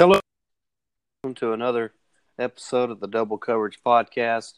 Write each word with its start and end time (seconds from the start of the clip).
Hello, 0.00 0.18
welcome 1.22 1.34
to 1.34 1.52
another 1.52 1.92
episode 2.38 2.88
of 2.88 3.00
the 3.00 3.06
Double 3.06 3.36
Coverage 3.36 3.80
Podcast. 3.84 4.54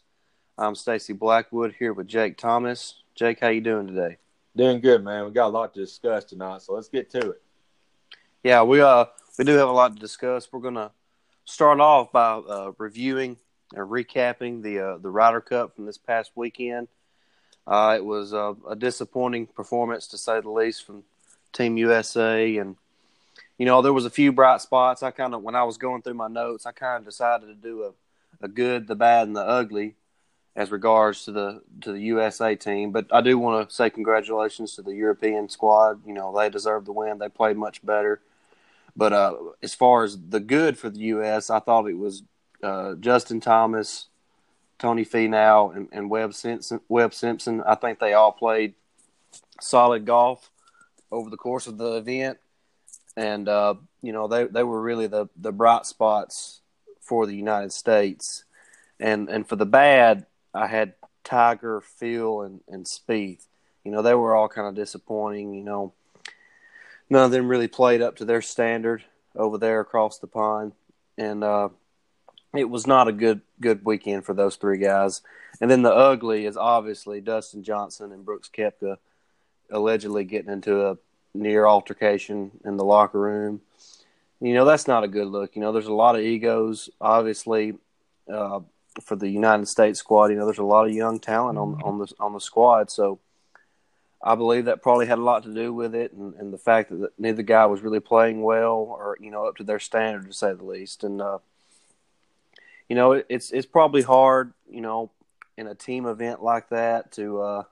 I'm 0.57 0.73
Stacy 0.73 1.11
Blackwood 1.11 1.75
here 1.77 1.91
with 1.91 2.07
Jake 2.07 2.37
Thomas. 2.37 3.01
Jake, 3.13 3.41
how 3.41 3.49
you 3.49 3.59
doing 3.59 3.85
today? 3.85 4.19
Doing 4.55 4.79
good, 4.79 5.03
man. 5.03 5.25
We 5.25 5.31
got 5.31 5.47
a 5.47 5.49
lot 5.49 5.73
to 5.73 5.81
discuss 5.81 6.23
tonight, 6.23 6.61
so 6.61 6.71
let's 6.75 6.87
get 6.87 7.09
to 7.09 7.31
it. 7.31 7.41
Yeah, 8.41 8.63
we 8.63 8.79
uh 8.79 9.03
we 9.37 9.43
do 9.43 9.51
have 9.57 9.67
a 9.67 9.73
lot 9.73 9.93
to 9.93 9.99
discuss. 9.99 10.47
We're 10.49 10.61
gonna 10.61 10.91
start 11.43 11.81
off 11.81 12.13
by 12.13 12.35
uh, 12.35 12.71
reviewing 12.77 13.35
and 13.75 13.89
recapping 13.89 14.63
the 14.63 14.79
uh, 14.79 14.97
the 14.99 15.09
Ryder 15.09 15.41
Cup 15.41 15.75
from 15.75 15.85
this 15.85 15.97
past 15.97 16.31
weekend. 16.35 16.87
Uh, 17.67 17.95
it 17.97 18.05
was 18.05 18.31
a, 18.31 18.55
a 18.69 18.77
disappointing 18.77 19.47
performance 19.47 20.07
to 20.07 20.17
say 20.17 20.39
the 20.39 20.49
least 20.49 20.85
from 20.85 21.03
Team 21.51 21.75
USA, 21.75 22.55
and 22.55 22.77
you 23.63 23.65
know 23.65 23.81
there 23.81 23.93
was 23.93 24.03
a 24.03 24.09
few 24.09 24.33
bright 24.33 24.59
spots. 24.59 25.03
I 25.03 25.11
kind 25.11 25.33
of 25.33 25.41
when 25.41 25.55
I 25.55 25.63
was 25.63 25.77
going 25.77 26.01
through 26.01 26.15
my 26.15 26.27
notes, 26.27 26.65
I 26.65 26.73
kind 26.73 26.99
of 26.99 27.05
decided 27.05 27.45
to 27.45 27.55
do 27.55 27.83
a, 27.83 28.43
a 28.43 28.49
good, 28.49 28.87
the 28.87 28.95
bad, 28.95 29.25
and 29.25 29.37
the 29.37 29.41
ugly 29.41 29.95
as 30.53 30.69
regards 30.69 31.23
to 31.23 31.31
the 31.31 31.61
to 31.79 31.93
the 31.93 32.01
USA 32.01 32.57
team. 32.57 32.91
But 32.91 33.05
I 33.09 33.21
do 33.21 33.37
want 33.37 33.69
to 33.69 33.73
say 33.73 33.89
congratulations 33.89 34.75
to 34.75 34.81
the 34.81 34.93
European 34.93 35.47
squad. 35.47 36.05
You 36.05 36.13
know 36.13 36.37
they 36.37 36.49
deserve 36.49 36.83
the 36.83 36.91
win. 36.91 37.19
They 37.19 37.29
played 37.29 37.55
much 37.55 37.85
better. 37.85 38.19
But 38.97 39.13
uh, 39.13 39.35
as 39.61 39.73
far 39.73 40.03
as 40.03 40.19
the 40.19 40.41
good 40.41 40.77
for 40.77 40.89
the 40.89 40.99
U.S., 41.15 41.49
I 41.49 41.61
thought 41.61 41.87
it 41.87 41.97
was 41.97 42.23
uh, 42.61 42.95
Justin 42.95 43.39
Thomas, 43.39 44.07
Tony 44.77 45.05
Finau, 45.05 45.73
and, 45.73 45.87
and 45.93 46.09
Webb 46.09 46.33
Simpson. 46.33 46.81
Webb 46.89 47.13
Simpson. 47.13 47.63
I 47.65 47.75
think 47.75 47.99
they 47.99 48.11
all 48.11 48.33
played 48.33 48.73
solid 49.61 50.05
golf 50.05 50.51
over 51.13 51.29
the 51.29 51.37
course 51.37 51.65
of 51.65 51.77
the 51.77 51.93
event, 51.93 52.39
and 53.15 53.47
uh, 53.47 53.75
you 54.01 54.13
know 54.13 54.27
they 54.27 54.45
they 54.45 54.63
were 54.63 54.81
really 54.81 55.07
the 55.07 55.27
the 55.37 55.51
bright 55.51 55.85
spots 55.85 56.61
for 57.01 57.25
the 57.25 57.35
United 57.35 57.71
States. 57.71 58.43
And 58.99 59.29
and 59.29 59.47
for 59.47 59.55
the 59.55 59.65
bad, 59.65 60.25
I 60.53 60.67
had 60.67 60.93
Tiger, 61.23 61.81
Phil, 61.81 62.41
and 62.41 62.61
and 62.67 62.85
Spieth. 62.85 63.45
You 63.83 63.91
know 63.91 64.01
they 64.01 64.15
were 64.15 64.35
all 64.35 64.49
kind 64.49 64.67
of 64.67 64.75
disappointing. 64.75 65.53
You 65.53 65.63
know 65.63 65.93
none 67.09 67.25
of 67.25 67.31
them 67.31 67.47
really 67.47 67.67
played 67.67 68.01
up 68.01 68.17
to 68.17 68.25
their 68.25 68.41
standard 68.41 69.03
over 69.35 69.57
there 69.57 69.79
across 69.79 70.19
the 70.19 70.27
pond, 70.27 70.73
and 71.17 71.43
uh, 71.43 71.69
it 72.55 72.69
was 72.69 72.87
not 72.87 73.07
a 73.07 73.11
good 73.11 73.41
good 73.59 73.83
weekend 73.83 74.25
for 74.25 74.33
those 74.33 74.55
three 74.55 74.77
guys. 74.77 75.21
And 75.61 75.69
then 75.69 75.83
the 75.83 75.93
ugly 75.93 76.45
is 76.45 76.57
obviously 76.57 77.21
Dustin 77.21 77.63
Johnson 77.63 78.11
and 78.11 78.25
Brooks 78.25 78.49
Koepka 78.55 78.97
allegedly 79.71 80.23
getting 80.23 80.51
into 80.51 80.87
a 80.87 80.97
near 81.33 81.65
altercation 81.65 82.51
in 82.65 82.77
the 82.77 82.85
locker 82.85 83.19
room. 83.19 83.61
You 84.39 84.53
know 84.53 84.65
that's 84.65 84.87
not 84.87 85.03
a 85.03 85.07
good 85.07 85.27
look. 85.27 85.55
You 85.55 85.61
know 85.61 85.71
there's 85.71 85.87
a 85.87 85.93
lot 85.93 86.15
of 86.15 86.21
egos, 86.21 86.89
obviously, 86.99 87.75
uh, 88.31 88.59
for 89.01 89.15
the 89.15 89.29
United 89.29 89.67
States 89.67 89.99
squad. 89.99 90.31
You 90.31 90.35
know 90.35 90.45
there's 90.45 90.57
a 90.57 90.63
lot 90.63 90.87
of 90.87 90.93
young 90.93 91.19
talent 91.19 91.57
on 91.57 91.81
on 91.83 91.99
the 91.99 92.13
on 92.19 92.33
the 92.33 92.39
squad, 92.39 92.91
so 92.91 93.19
I 94.23 94.35
believe 94.35 94.65
that 94.65 94.81
probably 94.81 95.05
had 95.05 95.17
a 95.17 95.23
lot 95.23 95.43
to 95.43 95.53
do 95.53 95.73
with 95.73 95.93
it, 95.93 96.13
and, 96.13 96.33
and 96.35 96.53
the 96.53 96.57
fact 96.57 96.89
that 96.91 97.11
neither 97.19 97.43
guy 97.43 97.65
was 97.65 97.81
really 97.81 97.99
playing 97.99 98.41
well, 98.41 98.75
or 98.75 99.17
you 99.19 99.29
know, 99.31 99.45
up 99.45 99.57
to 99.57 99.63
their 99.63 99.79
standard 99.79 100.27
to 100.27 100.33
say 100.33 100.53
the 100.53 100.63
least. 100.63 101.03
And 101.03 101.21
uh, 101.21 101.39
you 102.87 102.95
know, 102.95 103.13
it, 103.13 103.25
it's 103.27 103.51
it's 103.51 103.65
probably 103.65 104.01
hard, 104.01 104.53
you 104.69 104.79
know, 104.79 105.11
in 105.57 105.67
a 105.67 105.75
team 105.75 106.05
event 106.05 106.41
like 106.41 106.69
that 106.69 107.11
to 107.13 107.41
uh, 107.41 107.63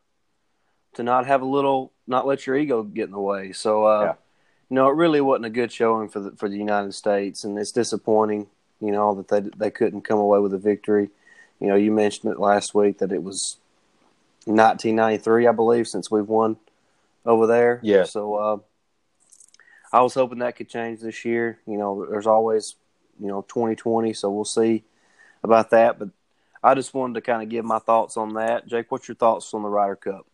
to 0.96 1.04
not 1.04 1.26
have 1.26 1.42
a 1.42 1.46
little, 1.46 1.94
not 2.12 2.28
let 2.28 2.46
your 2.46 2.56
ego 2.56 2.84
get 2.84 3.06
in 3.06 3.12
the 3.12 3.20
way. 3.20 3.52
So, 3.54 3.86
uh, 3.86 4.04
yeah. 4.04 4.14
you 4.70 4.76
know, 4.76 4.88
it 4.90 4.96
really 4.96 5.22
wasn't 5.22 5.46
a 5.46 5.50
good 5.50 5.72
showing 5.72 6.10
for 6.10 6.20
the 6.20 6.32
for 6.32 6.48
the 6.48 6.58
United 6.58 6.94
States, 6.94 7.44
and 7.44 7.58
it's 7.58 7.72
disappointing, 7.72 8.48
you 8.80 8.92
know, 8.92 9.16
that 9.16 9.28
they 9.30 9.50
they 9.58 9.72
couldn't 9.72 10.02
come 10.02 10.20
away 10.20 10.40
with 10.40 10.54
a 10.54 10.60
victory. 10.60 11.10
You 11.60 11.68
know, 11.68 11.76
you 11.76 11.92
mentioned 11.92 12.32
it 12.32 12.40
last 12.40 12.76
week 12.76 13.00
that 13.00 13.12
it 13.12 13.24
was 13.24 13.58
1993, 14.46 15.48
I 15.48 15.52
believe, 15.52 15.88
since 15.88 16.10
we've 16.10 16.28
won 16.28 16.58
over 17.26 17.48
there. 17.48 17.80
Yeah. 17.84 18.04
So 18.04 18.36
uh, 18.36 18.58
I 19.94 20.02
was 20.02 20.14
hoping 20.14 20.40
that 20.40 20.56
could 20.56 20.70
change 20.70 21.02
this 21.02 21.24
year. 21.26 21.60
You 21.68 21.78
know, 21.78 22.06
there's 22.10 22.28
always, 22.28 22.76
you 23.20 23.28
know, 23.28 23.46
2020, 23.48 24.14
so 24.14 24.32
we'll 24.32 24.46
see 24.46 24.84
about 25.44 25.70
that. 25.72 26.00
But 26.00 26.10
I 26.64 26.74
just 26.74 26.94
wanted 26.94 27.16
to 27.16 27.22
kind 27.22 27.44
of 27.44 27.50
give 27.50 27.66
my 27.66 27.80
thoughts 27.80 28.18
on 28.18 28.34
that. 28.36 28.68
Jake, 28.68 28.92
what's 28.92 29.08
your 29.08 29.16
thoughts 29.16 29.54
on 29.54 29.64
the 29.64 29.70
Ryder 29.70 29.98
Cup? 29.98 30.26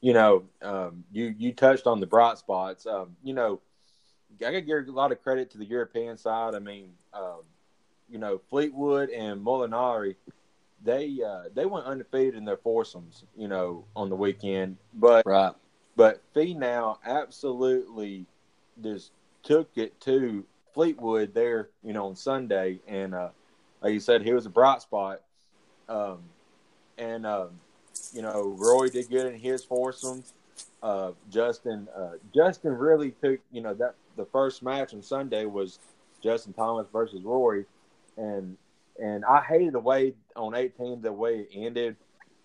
You 0.00 0.12
know, 0.12 0.44
um, 0.62 1.04
you 1.10 1.34
you 1.38 1.52
touched 1.52 1.86
on 1.86 2.00
the 2.00 2.06
bright 2.06 2.38
spots. 2.38 2.86
Um, 2.86 3.16
you 3.22 3.34
know, 3.34 3.60
I 4.30 4.34
got 4.38 4.50
to 4.50 4.60
give 4.60 4.88
a 4.88 4.92
lot 4.92 5.12
of 5.12 5.22
credit 5.22 5.50
to 5.52 5.58
the 5.58 5.64
European 5.64 6.16
side. 6.16 6.54
I 6.54 6.58
mean, 6.58 6.92
um, 7.14 7.42
you 8.08 8.18
know, 8.18 8.40
Fleetwood 8.50 9.10
and 9.10 9.44
Molinari– 9.44 10.16
they 10.82 11.20
uh, 11.26 11.44
they 11.54 11.66
went 11.66 11.86
undefeated 11.86 12.34
in 12.34 12.44
their 12.44 12.56
foursomes, 12.56 13.24
you 13.36 13.48
know, 13.48 13.84
on 13.94 14.08
the 14.08 14.16
weekend. 14.16 14.76
But 14.94 15.24
right. 15.26 15.52
but 15.96 16.22
now 16.36 16.98
absolutely 17.04 18.26
just 18.82 19.12
took 19.42 19.70
it 19.76 20.00
to 20.02 20.44
Fleetwood 20.74 21.34
there, 21.34 21.70
you 21.82 21.92
know, 21.92 22.06
on 22.06 22.16
Sunday, 22.16 22.80
and 22.86 23.14
uh, 23.14 23.28
like 23.80 23.92
you 23.92 24.00
said, 24.00 24.22
he 24.22 24.32
was 24.32 24.46
a 24.46 24.50
bright 24.50 24.82
spot. 24.82 25.22
Um, 25.88 26.20
and 26.98 27.26
um, 27.26 27.50
you 28.12 28.22
know, 28.22 28.54
Rory 28.58 28.90
did 28.90 29.08
good 29.08 29.26
in 29.26 29.38
his 29.38 29.64
foursome. 29.64 30.24
Uh, 30.82 31.12
Justin 31.30 31.88
uh, 31.96 32.12
Justin 32.34 32.72
really 32.72 33.10
took 33.22 33.40
you 33.50 33.60
know 33.60 33.74
that 33.74 33.94
the 34.16 34.24
first 34.26 34.62
match 34.62 34.94
on 34.94 35.02
Sunday 35.02 35.44
was 35.44 35.78
Justin 36.22 36.52
Thomas 36.52 36.86
versus 36.92 37.22
Rory, 37.22 37.66
and 38.16 38.56
and 39.00 39.24
I 39.24 39.42
hated 39.42 39.74
the 39.74 39.80
way 39.80 40.14
on 40.34 40.54
18 40.54 41.02
the 41.02 41.12
way 41.12 41.40
it 41.40 41.48
ended 41.52 41.96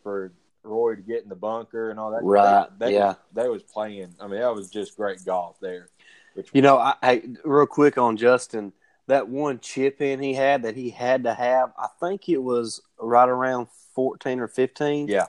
for 0.03 0.31
Rory 0.63 0.97
to 0.97 1.01
get 1.01 1.23
in 1.23 1.29
the 1.29 1.35
bunker 1.35 1.89
and 1.89 1.99
all 1.99 2.11
that. 2.11 2.23
Right. 2.23 2.67
They, 2.77 2.87
they 2.87 2.93
yeah. 2.93 3.07
Was, 3.07 3.17
they 3.33 3.47
was 3.47 3.63
playing. 3.63 4.13
I 4.19 4.27
mean, 4.27 4.39
that 4.39 4.53
was 4.53 4.69
just 4.69 4.97
great 4.97 5.23
golf 5.25 5.57
there. 5.59 5.89
Which 6.33 6.49
you 6.53 6.61
know, 6.61 6.77
I, 6.77 6.95
I 7.01 7.23
real 7.43 7.65
quick 7.65 7.97
on 7.97 8.17
Justin. 8.17 8.73
That 9.07 9.27
one 9.27 9.59
chip 9.59 10.01
in 10.01 10.21
he 10.21 10.33
had 10.33 10.63
that 10.63 10.75
he 10.75 10.89
had 10.89 11.23
to 11.23 11.33
have. 11.33 11.73
I 11.77 11.87
think 11.99 12.29
it 12.29 12.37
was 12.37 12.81
right 12.99 13.27
around 13.27 13.67
14 13.93 14.39
or 14.39 14.47
15. 14.47 15.07
Yeah. 15.07 15.25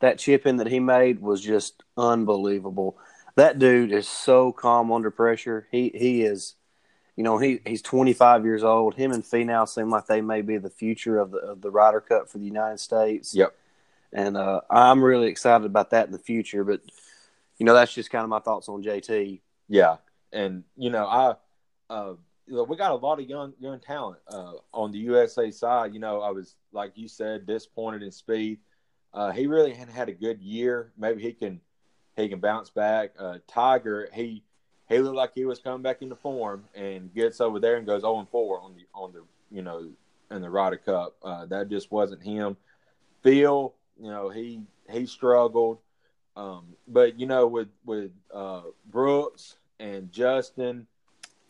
That 0.00 0.18
chip 0.18 0.46
in 0.46 0.58
that 0.58 0.68
he 0.68 0.80
made 0.80 1.20
was 1.20 1.40
just 1.40 1.82
unbelievable. 1.96 2.96
That 3.34 3.58
dude 3.58 3.92
is 3.92 4.08
so 4.08 4.52
calm 4.52 4.92
under 4.92 5.10
pressure. 5.10 5.66
He 5.70 5.90
he 5.94 6.22
is 6.22 6.54
you 7.18 7.24
know, 7.24 7.36
he 7.36 7.60
he's 7.66 7.82
25 7.82 8.44
years 8.44 8.62
old. 8.62 8.94
Him 8.94 9.10
and 9.10 9.24
Finau 9.24 9.68
seem 9.68 9.90
like 9.90 10.06
they 10.06 10.20
may 10.20 10.40
be 10.40 10.56
the 10.56 10.70
future 10.70 11.18
of 11.18 11.32
the 11.32 11.38
of 11.38 11.60
the 11.60 11.68
Ryder 11.68 12.00
Cup 12.00 12.30
for 12.30 12.38
the 12.38 12.44
United 12.44 12.78
States. 12.78 13.34
Yep. 13.34 13.56
And 14.12 14.36
uh, 14.36 14.60
I'm 14.70 15.02
really 15.02 15.26
excited 15.26 15.64
about 15.64 15.90
that 15.90 16.06
in 16.06 16.12
the 16.12 16.20
future. 16.20 16.62
But 16.62 16.80
you 17.58 17.66
know, 17.66 17.74
that's 17.74 17.92
just 17.92 18.10
kind 18.10 18.22
of 18.22 18.30
my 18.30 18.38
thoughts 18.38 18.68
on 18.68 18.84
JT. 18.84 19.40
Yeah, 19.68 19.96
and 20.32 20.62
you 20.76 20.90
know, 20.90 21.06
I 21.08 21.34
uh, 21.90 22.14
we 22.46 22.76
got 22.76 22.92
a 22.92 22.94
lot 22.94 23.18
of 23.18 23.28
young 23.28 23.52
young 23.58 23.80
talent 23.80 24.20
uh, 24.28 24.52
on 24.72 24.92
the 24.92 24.98
USA 24.98 25.50
side. 25.50 25.94
You 25.94 25.98
know, 25.98 26.20
I 26.20 26.30
was 26.30 26.54
like 26.70 26.92
you 26.94 27.08
said, 27.08 27.46
disappointed 27.46 28.04
in 28.04 28.10
Spieth. 28.10 28.58
Uh, 29.12 29.32
he 29.32 29.46
really 29.46 29.72
hadn't 29.72 29.94
had 29.94 30.08
a 30.08 30.12
good 30.12 30.40
year. 30.40 30.92
Maybe 30.96 31.22
he 31.22 31.32
can 31.32 31.60
he 32.16 32.28
can 32.28 32.40
bounce 32.40 32.70
back. 32.70 33.12
Uh, 33.18 33.38
Tiger, 33.46 34.08
he 34.12 34.42
he 34.88 34.98
looked 34.98 35.16
like 35.16 35.32
he 35.34 35.44
was 35.44 35.58
coming 35.58 35.82
back 35.82 36.02
into 36.02 36.16
form 36.16 36.64
and 36.74 37.12
gets 37.14 37.40
over 37.40 37.60
there 37.60 37.76
and 37.76 37.86
goes 37.86 38.02
0 38.02 38.18
and 38.20 38.28
4 38.28 38.60
on 38.60 38.74
the 38.74 38.86
on 38.94 39.12
the 39.12 39.22
you 39.50 39.62
know 39.62 39.88
in 40.30 40.42
the 40.42 40.50
Ryder 40.50 40.78
Cup. 40.78 41.16
Uh, 41.22 41.46
that 41.46 41.68
just 41.68 41.90
wasn't 41.90 42.22
him. 42.22 42.56
Phil, 43.22 43.74
you 44.00 44.10
know, 44.10 44.28
he 44.28 44.62
he 44.90 45.06
struggled. 45.06 45.78
Um, 46.36 46.76
but 46.86 47.18
you 47.18 47.26
know, 47.26 47.46
with 47.46 47.68
with 47.84 48.12
uh, 48.32 48.62
Brooks 48.90 49.56
and 49.80 50.12
Justin, 50.12 50.86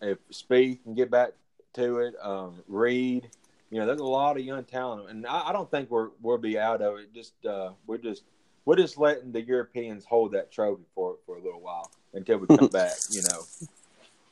if 0.01 0.19
Spieth 0.31 0.83
can 0.83 0.95
get 0.95 1.11
back 1.11 1.33
to 1.75 1.99
it, 1.99 2.15
um, 2.23 2.63
Reed, 2.67 3.29
you 3.71 3.79
know, 3.79 3.87
there's 3.87 4.01
a 4.01 4.05
lot 4.05 4.37
of 4.37 4.45
young 4.45 4.65
talent, 4.65 5.11
and 5.11 5.27
I, 5.27 5.49
I 5.49 5.53
don't 5.53 5.71
think 5.71 5.91
we're 5.91 6.11
we'll 6.23 6.39
be 6.39 6.59
out 6.59 6.81
of 6.81 6.99
it. 6.99 7.13
Just 7.15 7.35
uh, 7.45 7.73
we're 7.87 7.99
just 7.99 8.23
we're 8.65 8.77
just 8.77 8.99
letting 8.99 9.33
the 9.33 9.43
Europeans 9.43 10.05
hold 10.05 10.33
that 10.33 10.51
trophy 10.51 10.85
for 10.95 11.17
for 11.27 11.37
a 11.37 11.43
little 11.43 11.61
while 11.61 11.91
until 12.15 12.39
we 12.39 12.47
come 12.47 12.69
back. 12.73 12.93
You 13.11 13.23
know. 13.23 13.43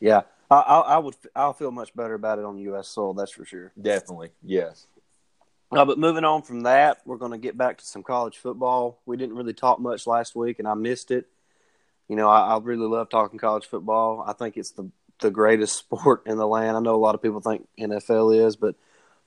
Yeah, 0.01 0.23
I, 0.51 0.57
I, 0.57 0.81
I, 0.81 0.99
would. 0.99 1.15
I'll 1.35 1.53
feel 1.53 1.71
much 1.71 1.95
better 1.95 2.15
about 2.15 2.39
it 2.39 2.45
on 2.45 2.59
U.S. 2.59 2.89
soil. 2.89 3.15
That's 3.15 3.33
for 3.33 3.45
sure. 3.45 3.73
Definitely, 3.81 4.31
yes. 4.43 4.87
Uh, 5.73 5.85
but 5.85 5.99
moving 5.99 6.25
on 6.25 6.43
from 6.43 6.63
that, 6.63 6.99
we're 7.05 7.17
going 7.17 7.33
to 7.33 7.39
get 7.39 7.59
back 7.59 7.79
to 7.79 7.85
some 7.85 8.03
college 8.03 8.39
football. 8.39 9.01
We 9.05 9.17
didn't 9.17 9.37
really 9.37 9.53
talk 9.53 9.81
much 9.81 10.07
last 10.07 10.37
week, 10.37 10.59
and 10.59 10.69
I 10.69 10.75
missed 10.75 11.11
it. 11.11 11.27
You 12.09 12.15
know, 12.15 12.29
I, 12.29 12.55
I 12.55 12.59
really 12.59 12.87
love 12.87 13.09
talking 13.09 13.39
college 13.39 13.67
football. 13.67 14.25
I 14.27 14.33
think 14.33 14.57
it's 14.57 14.71
the 14.71 14.91
the 15.21 15.31
greatest 15.31 15.79
sport 15.79 16.23
in 16.27 16.37
the 16.37 16.47
land. 16.47 16.77
I 16.77 16.81
know 16.81 16.95
a 16.95 16.97
lot 16.97 17.15
of 17.15 17.23
people 17.23 17.41
think 17.41 17.67
NFL 17.79 18.47
is, 18.47 18.57
but 18.57 18.77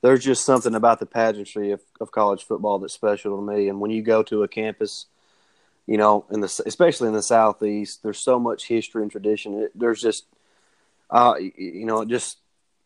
there's 0.02 0.24
just 0.24 0.44
something 0.44 0.74
about 0.74 0.98
the 1.00 1.06
pageantry 1.06 1.72
of, 1.72 1.80
of 2.00 2.10
college 2.10 2.44
football 2.44 2.78
that's 2.78 2.94
special 2.94 3.36
to 3.36 3.42
me. 3.42 3.68
And 3.68 3.80
when 3.80 3.90
you 3.90 4.02
go 4.02 4.22
to 4.24 4.42
a 4.42 4.48
campus 4.48 5.06
you 5.90 5.96
know, 5.96 6.24
in 6.30 6.40
the 6.40 6.62
especially 6.66 7.08
in 7.08 7.14
the 7.14 7.22
southeast, 7.22 8.04
there's 8.04 8.20
so 8.20 8.38
much 8.38 8.68
history 8.68 9.02
and 9.02 9.10
tradition. 9.10 9.62
It, 9.62 9.72
there's 9.74 10.00
just, 10.00 10.24
uh, 11.10 11.34
you 11.38 11.84
know, 11.84 12.02
it 12.02 12.08
just 12.08 12.38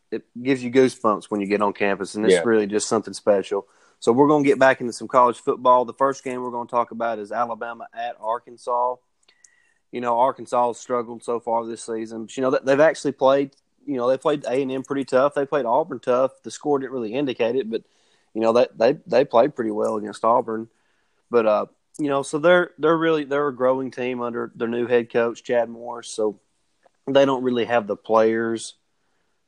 it 0.09 0.23
gives 0.41 0.63
you 0.63 0.71
goosebumps 0.71 1.25
when 1.25 1.39
you 1.39 1.45
get 1.45 1.61
on 1.61 1.71
campus, 1.73 2.15
and 2.15 2.25
it's 2.25 2.33
Yeah. 2.33 2.41
really 2.43 2.65
just 2.65 2.87
something 2.87 3.13
special. 3.13 3.67
So 3.99 4.11
we're 4.11 4.27
going 4.27 4.43
to 4.43 4.49
get 4.49 4.57
back 4.57 4.81
into 4.81 4.91
some 4.91 5.07
college 5.07 5.37
football. 5.37 5.85
The 5.85 5.93
first 5.93 6.23
game 6.23 6.41
we're 6.41 6.49
going 6.49 6.67
to 6.67 6.71
talk 6.71 6.89
about 6.89 7.19
is 7.19 7.31
Alabama 7.31 7.87
at 7.93 8.15
Arkansas. 8.19 8.95
You 9.91 10.01
know, 10.01 10.17
Arkansas 10.17 10.67
has 10.67 10.79
struggled 10.79 11.23
so 11.23 11.39
far 11.39 11.63
this 11.65 11.83
season, 11.83 12.23
but 12.25 12.35
you 12.35 12.41
know 12.41 12.49
they've 12.49 12.79
actually 12.79 13.11
played. 13.11 13.51
You 13.85 13.97
know, 13.97 14.09
they 14.09 14.17
played 14.17 14.43
A 14.45 14.61
and 14.61 14.71
M 14.71 14.83
pretty 14.83 15.05
tough. 15.05 15.33
They 15.33 15.45
played 15.45 15.65
Auburn 15.65 15.99
tough. 15.99 16.31
The 16.43 16.51
score 16.51 16.79
didn't 16.79 16.93
really 16.93 17.13
indicate 17.13 17.55
it, 17.55 17.69
but 17.69 17.83
you 18.33 18.41
know 18.41 18.53
that 18.53 18.77
they 18.77 18.97
they 19.07 19.25
played 19.25 19.55
pretty 19.55 19.71
well 19.71 19.95
against 19.95 20.25
Auburn. 20.25 20.67
But 21.29 21.45
uh, 21.45 21.65
you 21.97 22.07
know, 22.09 22.23
so 22.23 22.39
they're 22.39 22.71
they're 22.77 22.97
really 22.97 23.23
they're 23.23 23.47
a 23.47 23.55
growing 23.55 23.91
team 23.91 24.21
under 24.21 24.51
their 24.55 24.67
new 24.67 24.87
head 24.87 25.11
coach 25.11 25.43
Chad 25.43 25.69
Morris. 25.69 26.09
So 26.09 26.39
they 27.07 27.25
don't 27.25 27.43
really 27.43 27.65
have 27.65 27.87
the 27.87 27.95
players 27.95 28.75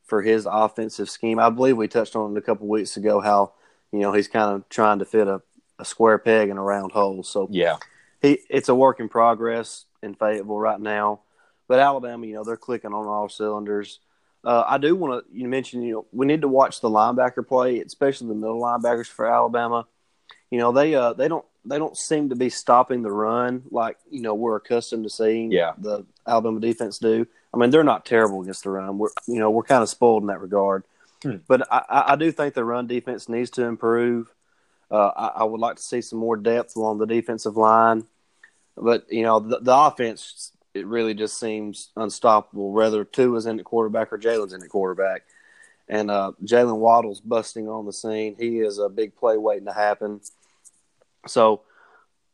for 0.05 0.21
his 0.21 0.47
offensive 0.49 1.09
scheme. 1.09 1.39
I 1.39 1.49
believe 1.49 1.75
we 1.75 1.87
touched 1.87 2.15
on 2.15 2.35
it 2.35 2.37
a 2.37 2.41
couple 2.41 2.67
weeks 2.67 2.95
ago 2.97 3.19
how 3.19 3.53
you 3.91 3.99
know 3.99 4.13
he's 4.13 4.27
kind 4.27 4.55
of 4.55 4.69
trying 4.69 4.99
to 4.99 5.05
fit 5.05 5.27
a, 5.27 5.41
a 5.79 5.85
square 5.85 6.17
peg 6.17 6.49
in 6.49 6.57
a 6.57 6.63
round 6.63 6.91
hole. 6.91 7.23
So 7.23 7.47
Yeah. 7.51 7.77
he 8.21 8.39
it's 8.49 8.69
a 8.69 8.75
work 8.75 8.99
in 8.99 9.09
progress 9.09 9.85
in 10.01 10.13
Fayetteville 10.15 10.59
right 10.59 10.79
now. 10.79 11.21
But 11.67 11.79
Alabama, 11.79 12.25
you 12.25 12.35
know, 12.35 12.45
they're 12.45 12.55
clicking 12.55 12.93
on 12.93 13.05
all 13.07 13.27
cylinders. 13.27 13.99
Uh, 14.43 14.63
I 14.65 14.77
do 14.77 14.95
want 14.95 15.25
to 15.25 15.37
you 15.37 15.47
mention, 15.47 15.81
you 15.81 15.93
know, 15.93 16.05
we 16.11 16.25
need 16.25 16.41
to 16.41 16.47
watch 16.47 16.79
the 16.81 16.89
linebacker 16.89 17.45
play, 17.45 17.79
especially 17.81 18.27
the 18.27 18.35
middle 18.35 18.61
linebackers 18.61 19.07
for 19.07 19.25
Alabama. 19.25 19.85
You 20.51 20.59
know, 20.59 20.71
they 20.71 20.95
uh 20.95 21.13
they 21.13 21.27
don't 21.27 21.45
they 21.65 21.77
don't 21.77 21.97
seem 21.97 22.29
to 22.29 22.35
be 22.35 22.49
stopping 22.49 23.01
the 23.01 23.11
run 23.11 23.63
like 23.71 23.97
you 24.09 24.21
know 24.21 24.33
we're 24.35 24.55
accustomed 24.55 25.03
to 25.03 25.09
seeing 25.09 25.51
Yeah. 25.51 25.73
the 25.77 26.05
Alabama 26.25 26.59
defense 26.59 26.97
do. 26.99 27.27
I 27.53 27.57
mean, 27.57 27.69
they're 27.71 27.83
not 27.83 28.05
terrible 28.05 28.41
against 28.41 28.63
the 28.63 28.69
run. 28.69 28.97
We're 28.97 29.09
you 29.27 29.39
know 29.39 29.49
we're 29.49 29.63
kind 29.63 29.83
of 29.83 29.89
spoiled 29.89 30.23
in 30.23 30.27
that 30.27 30.39
regard. 30.41 30.83
Hmm. 31.23 31.37
But 31.47 31.67
I, 31.71 32.03
I 32.09 32.15
do 32.15 32.31
think 32.31 32.53
the 32.53 32.63
run 32.63 32.87
defense 32.87 33.27
needs 33.27 33.49
to 33.51 33.63
improve. 33.63 34.31
Uh, 34.89 35.07
I, 35.17 35.27
I 35.39 35.43
would 35.43 35.59
like 35.59 35.75
to 35.77 35.81
see 35.83 35.99
some 36.01 36.19
more 36.19 36.37
depth 36.37 36.75
along 36.77 36.99
the 36.99 37.05
defensive 37.07 37.57
line. 37.57 38.05
But 38.77 39.11
you 39.11 39.23
know 39.23 39.39
the, 39.39 39.59
the 39.59 39.75
offense, 39.75 40.51
it 40.73 40.85
really 40.85 41.13
just 41.13 41.39
seems 41.39 41.89
unstoppable. 41.95 42.71
Whether 42.71 43.03
Tua 43.03 43.37
is 43.37 43.45
in 43.45 43.57
the 43.57 43.63
quarterback 43.63 44.11
or 44.11 44.17
Jalen's 44.17 44.53
in 44.53 44.59
the 44.59 44.67
quarterback, 44.67 45.23
and 45.89 46.11
uh, 46.11 46.33
Jaylen 46.43 46.77
Waddle's 46.77 47.21
busting 47.21 47.67
on 47.67 47.85
the 47.85 47.93
scene. 47.93 48.35
He 48.37 48.59
is 48.59 48.77
a 48.77 48.89
big 48.89 49.15
play 49.15 49.37
waiting 49.37 49.65
to 49.65 49.73
happen. 49.73 50.21
So 51.25 51.61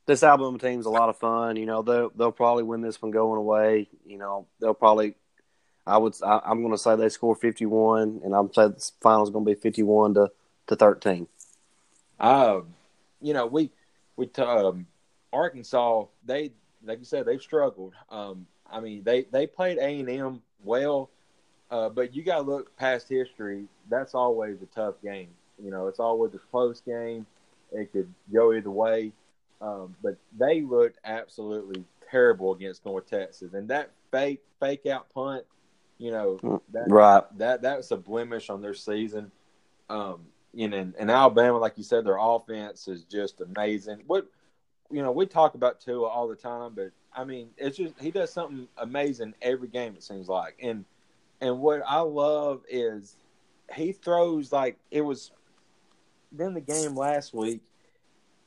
this 0.06 0.24
Alabama 0.24 0.58
team's 0.58 0.86
a 0.86 0.90
lot 0.90 1.10
of 1.10 1.18
fun. 1.18 1.56
You 1.56 1.66
know 1.66 1.82
they'll 1.82 2.12
they'll 2.16 2.32
probably 2.32 2.64
win 2.64 2.82
this 2.82 3.02
one 3.02 3.12
going 3.12 3.38
away. 3.38 3.88
You 4.06 4.18
know 4.18 4.48
they'll 4.60 4.74
probably. 4.74 5.16
I 5.86 5.98
would. 5.98 6.16
I, 6.24 6.42
I'm 6.46 6.62
going 6.62 6.74
to 6.74 6.78
say 6.78 6.96
they 6.96 7.10
score 7.10 7.36
51, 7.36 8.22
and 8.24 8.34
I'm 8.34 8.52
saying 8.54 8.72
the 8.72 8.92
final's 9.02 9.30
going 9.30 9.44
to 9.44 9.52
be 9.52 9.60
51 9.60 10.14
to 10.14 10.32
to 10.68 10.76
13. 10.76 11.28
Um, 12.22 12.68
you 13.22 13.34
know, 13.34 13.46
we 13.46 13.70
we 14.16 14.28
t- 14.28 14.42
um, 14.42 14.88
Arkansas. 15.32 16.06
They 16.26 16.52
like 16.86 17.00
you 17.00 17.06
said, 17.06 17.26
they've 17.26 17.42
struggled. 17.42 17.94
Um, 18.10 18.48
I 18.70 18.80
mean, 18.80 19.04
they 19.04 19.24
they 19.32 19.48
played 19.48 19.78
A 19.78 20.00
and 20.00 20.10
M 20.10 20.42
well, 20.64 21.10
uh, 21.72 21.90
but 21.90 22.16
you 22.16 22.24
got 22.24 22.38
to 22.38 22.42
look 22.42 22.76
past 22.78 23.10
history. 23.10 23.66
That's 23.90 24.16
always 24.16 24.62
a 24.62 24.66
tough 24.68 24.96
game. 25.04 25.30
You 25.64 25.72
know, 25.72 25.88
it's 25.88 26.00
always 26.00 26.34
a 26.34 26.40
close 26.40 26.82
game. 26.82 27.26
It 27.72 27.92
could 27.92 28.12
go 28.32 28.54
either 28.54 28.72
way. 28.72 29.12
Um, 29.62 29.96
but 30.02 30.18
they 30.38 30.62
looked 30.62 31.00
absolutely 31.06 31.84
terrible 32.12 32.54
against 32.54 32.86
North 32.86 33.10
Texas, 33.10 33.54
and 33.54 33.68
that 33.70 33.92
fake 34.12 34.42
fake 34.60 34.86
out 34.86 35.12
punt. 35.14 35.46
You 36.00 36.12
know, 36.12 36.62
that 36.74 36.90
Right. 36.90 37.24
that 37.38 37.62
that 37.62 37.78
was 37.78 37.92
a 37.92 37.98
blemish 37.98 38.50
on 38.50 38.62
their 38.62 38.74
season. 38.74 39.32
Um, 39.90 40.22
and, 40.58 40.74
and 40.74 41.12
Alabama, 41.12 41.58
like 41.58 41.78
you 41.78 41.84
said, 41.84 42.06
their 42.06 42.18
offense 42.20 42.88
is 42.88 43.04
just 43.04 43.42
amazing. 43.42 44.04
What 44.08 44.28
you 44.94 45.02
know, 45.02 45.12
we 45.12 45.26
talk 45.26 45.56
about 45.56 45.82
Tua 45.82 46.08
all 46.08 46.28
the 46.28 46.36
time, 46.36 46.74
but 46.76 46.92
I 47.16 47.24
mean, 47.24 47.50
it's 47.58 47.78
just 47.78 48.00
he 48.00 48.12
does 48.12 48.32
something 48.32 48.68
amazing 48.78 49.34
every 49.42 49.68
game. 49.68 49.96
It 49.96 50.04
seems 50.04 50.30
like, 50.30 50.56
and 50.62 50.86
and 51.42 51.60
what 51.60 51.82
I 51.86 52.00
love 52.02 52.62
is 52.70 53.18
he 53.76 53.92
throws 53.92 54.52
like 54.52 54.78
it 54.92 55.02
was. 55.02 55.32
Then 56.32 56.54
the 56.54 56.62
game 56.62 56.96
last 56.96 57.34
week, 57.34 57.62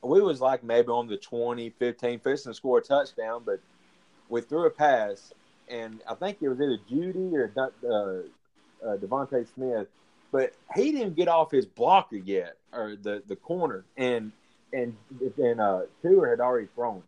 we 0.01 0.21
was 0.21 0.41
like 0.41 0.63
maybe 0.63 0.89
on 0.89 1.07
the 1.07 1.17
20, 1.17 1.69
15, 1.69 2.19
fixing 2.19 2.51
to 2.51 2.53
score 2.53 2.79
a 2.79 2.81
touchdown, 2.81 3.43
but 3.45 3.61
we 4.29 4.41
threw 4.41 4.65
a 4.65 4.69
pass, 4.69 5.33
and 5.69 6.01
I 6.09 6.15
think 6.15 6.39
it 6.41 6.49
was 6.49 6.59
either 6.59 6.77
Jeudy 6.89 7.33
or 7.33 7.51
uh, 7.57 8.85
uh, 8.85 8.97
DeVonta 8.97 9.47
Smith, 9.53 9.87
but 10.33 10.53
he 10.75 10.91
didn't 10.91 11.15
get 11.15 11.29
off 11.29 11.49
his 11.51 11.65
blocker 11.65 12.17
yet, 12.17 12.57
or 12.73 12.97
the, 13.01 13.23
the 13.25 13.37
corner, 13.37 13.85
and 13.95 14.33
and 14.77 14.95
and 15.37 15.61
uh, 15.61 15.81
Tua 16.01 16.29
had 16.29 16.39
already 16.39 16.67
thrown, 16.75 17.03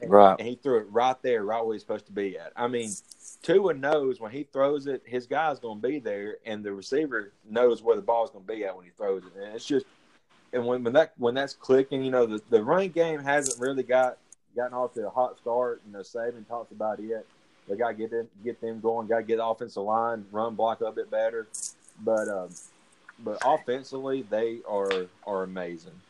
and, 0.00 0.10
Right. 0.10 0.36
and 0.38 0.48
he 0.48 0.54
threw 0.56 0.78
it 0.78 0.86
right 0.90 1.16
there, 1.22 1.44
right 1.44 1.64
where 1.64 1.74
he's 1.74 1.82
supposed 1.82 2.06
to 2.06 2.12
be 2.12 2.38
at. 2.38 2.52
I 2.56 2.68
mean, 2.68 2.90
Tua 3.42 3.74
knows 3.74 4.20
when 4.20 4.32
he 4.32 4.44
throws 4.52 4.86
it, 4.86 5.02
his 5.04 5.26
guy's 5.26 5.58
going 5.58 5.80
to 5.80 5.88
be 5.88 5.98
there, 5.98 6.36
and 6.46 6.64
the 6.64 6.72
receiver 6.72 7.32
knows 7.48 7.82
where 7.82 7.96
the 7.96 8.02
ball's 8.02 8.30
going 8.30 8.44
to 8.44 8.52
be 8.52 8.64
at 8.64 8.76
when 8.76 8.84
he 8.84 8.90
throws 8.96 9.22
it, 9.24 9.32
and 9.40 9.54
it's 9.54 9.64
just. 9.64 9.86
And 10.50 10.64
when, 10.66 10.82
when 10.82 10.94
that 10.94 11.12
when 11.18 11.34
that's 11.34 11.52
clicking, 11.52 12.02
you 12.02 12.10
know 12.10 12.24
the, 12.24 12.40
the 12.48 12.62
running 12.64 12.90
game 12.92 13.20
hasn't 13.22 13.60
really 13.60 13.82
got 13.82 14.16
gotten 14.56 14.72
off 14.72 14.94
to 14.94 15.06
a 15.06 15.10
hot 15.10 15.36
start. 15.36 15.82
You 15.86 15.92
know, 15.92 15.98
Saban 16.00 16.48
talks 16.48 16.72
about 16.72 17.00
it. 17.00 17.26
They 17.68 17.76
got 17.76 17.88
to 17.88 17.94
get 17.94 18.10
them 18.10 18.28
get 18.42 18.58
them 18.62 18.80
going. 18.80 19.08
Got 19.08 19.18
to 19.18 19.22
get 19.24 19.36
the 19.36 19.44
offensive 19.44 19.82
line 19.82 20.24
run 20.32 20.54
block 20.54 20.80
a 20.80 20.90
bit 20.90 21.10
better. 21.10 21.46
But 22.02 22.28
um, 22.28 22.48
but 23.22 23.42
offensively, 23.44 24.22
they 24.22 24.60
are 24.66 25.06
are 25.26 25.42
amazing. 25.42 26.00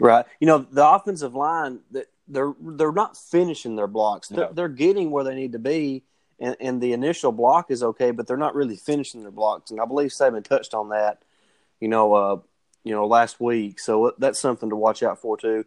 Right. 0.00 0.24
You 0.40 0.46
know, 0.46 0.58
the 0.58 0.86
offensive 0.86 1.34
line 1.34 1.80
that 1.92 2.06
they're 2.28 2.54
they're 2.60 2.92
not 2.92 3.16
finishing 3.16 3.76
their 3.76 3.86
blocks. 3.86 4.28
They're, 4.28 4.46
No. 4.46 4.52
they're 4.52 4.68
getting 4.68 5.10
where 5.10 5.24
they 5.24 5.34
need 5.34 5.52
to 5.52 5.58
be, 5.58 6.02
and, 6.40 6.56
and 6.60 6.80
the 6.80 6.92
initial 6.92 7.32
block 7.32 7.70
is 7.70 7.82
okay, 7.82 8.10
but 8.10 8.26
they're 8.26 8.36
not 8.36 8.54
really 8.54 8.76
finishing 8.76 9.22
their 9.22 9.30
blocks. 9.30 9.70
And 9.70 9.80
I 9.80 9.84
believe 9.84 10.10
Saban 10.10 10.42
touched 10.44 10.74
on 10.74 10.88
that. 10.88 11.22
You 11.80 11.88
know, 11.88 12.14
uh, 12.14 12.36
you 12.82 12.92
know, 12.92 13.06
last 13.06 13.40
week. 13.40 13.78
So 13.78 14.14
that's 14.18 14.40
something 14.40 14.70
to 14.70 14.76
watch 14.76 15.02
out 15.02 15.20
for 15.20 15.36
too. 15.36 15.64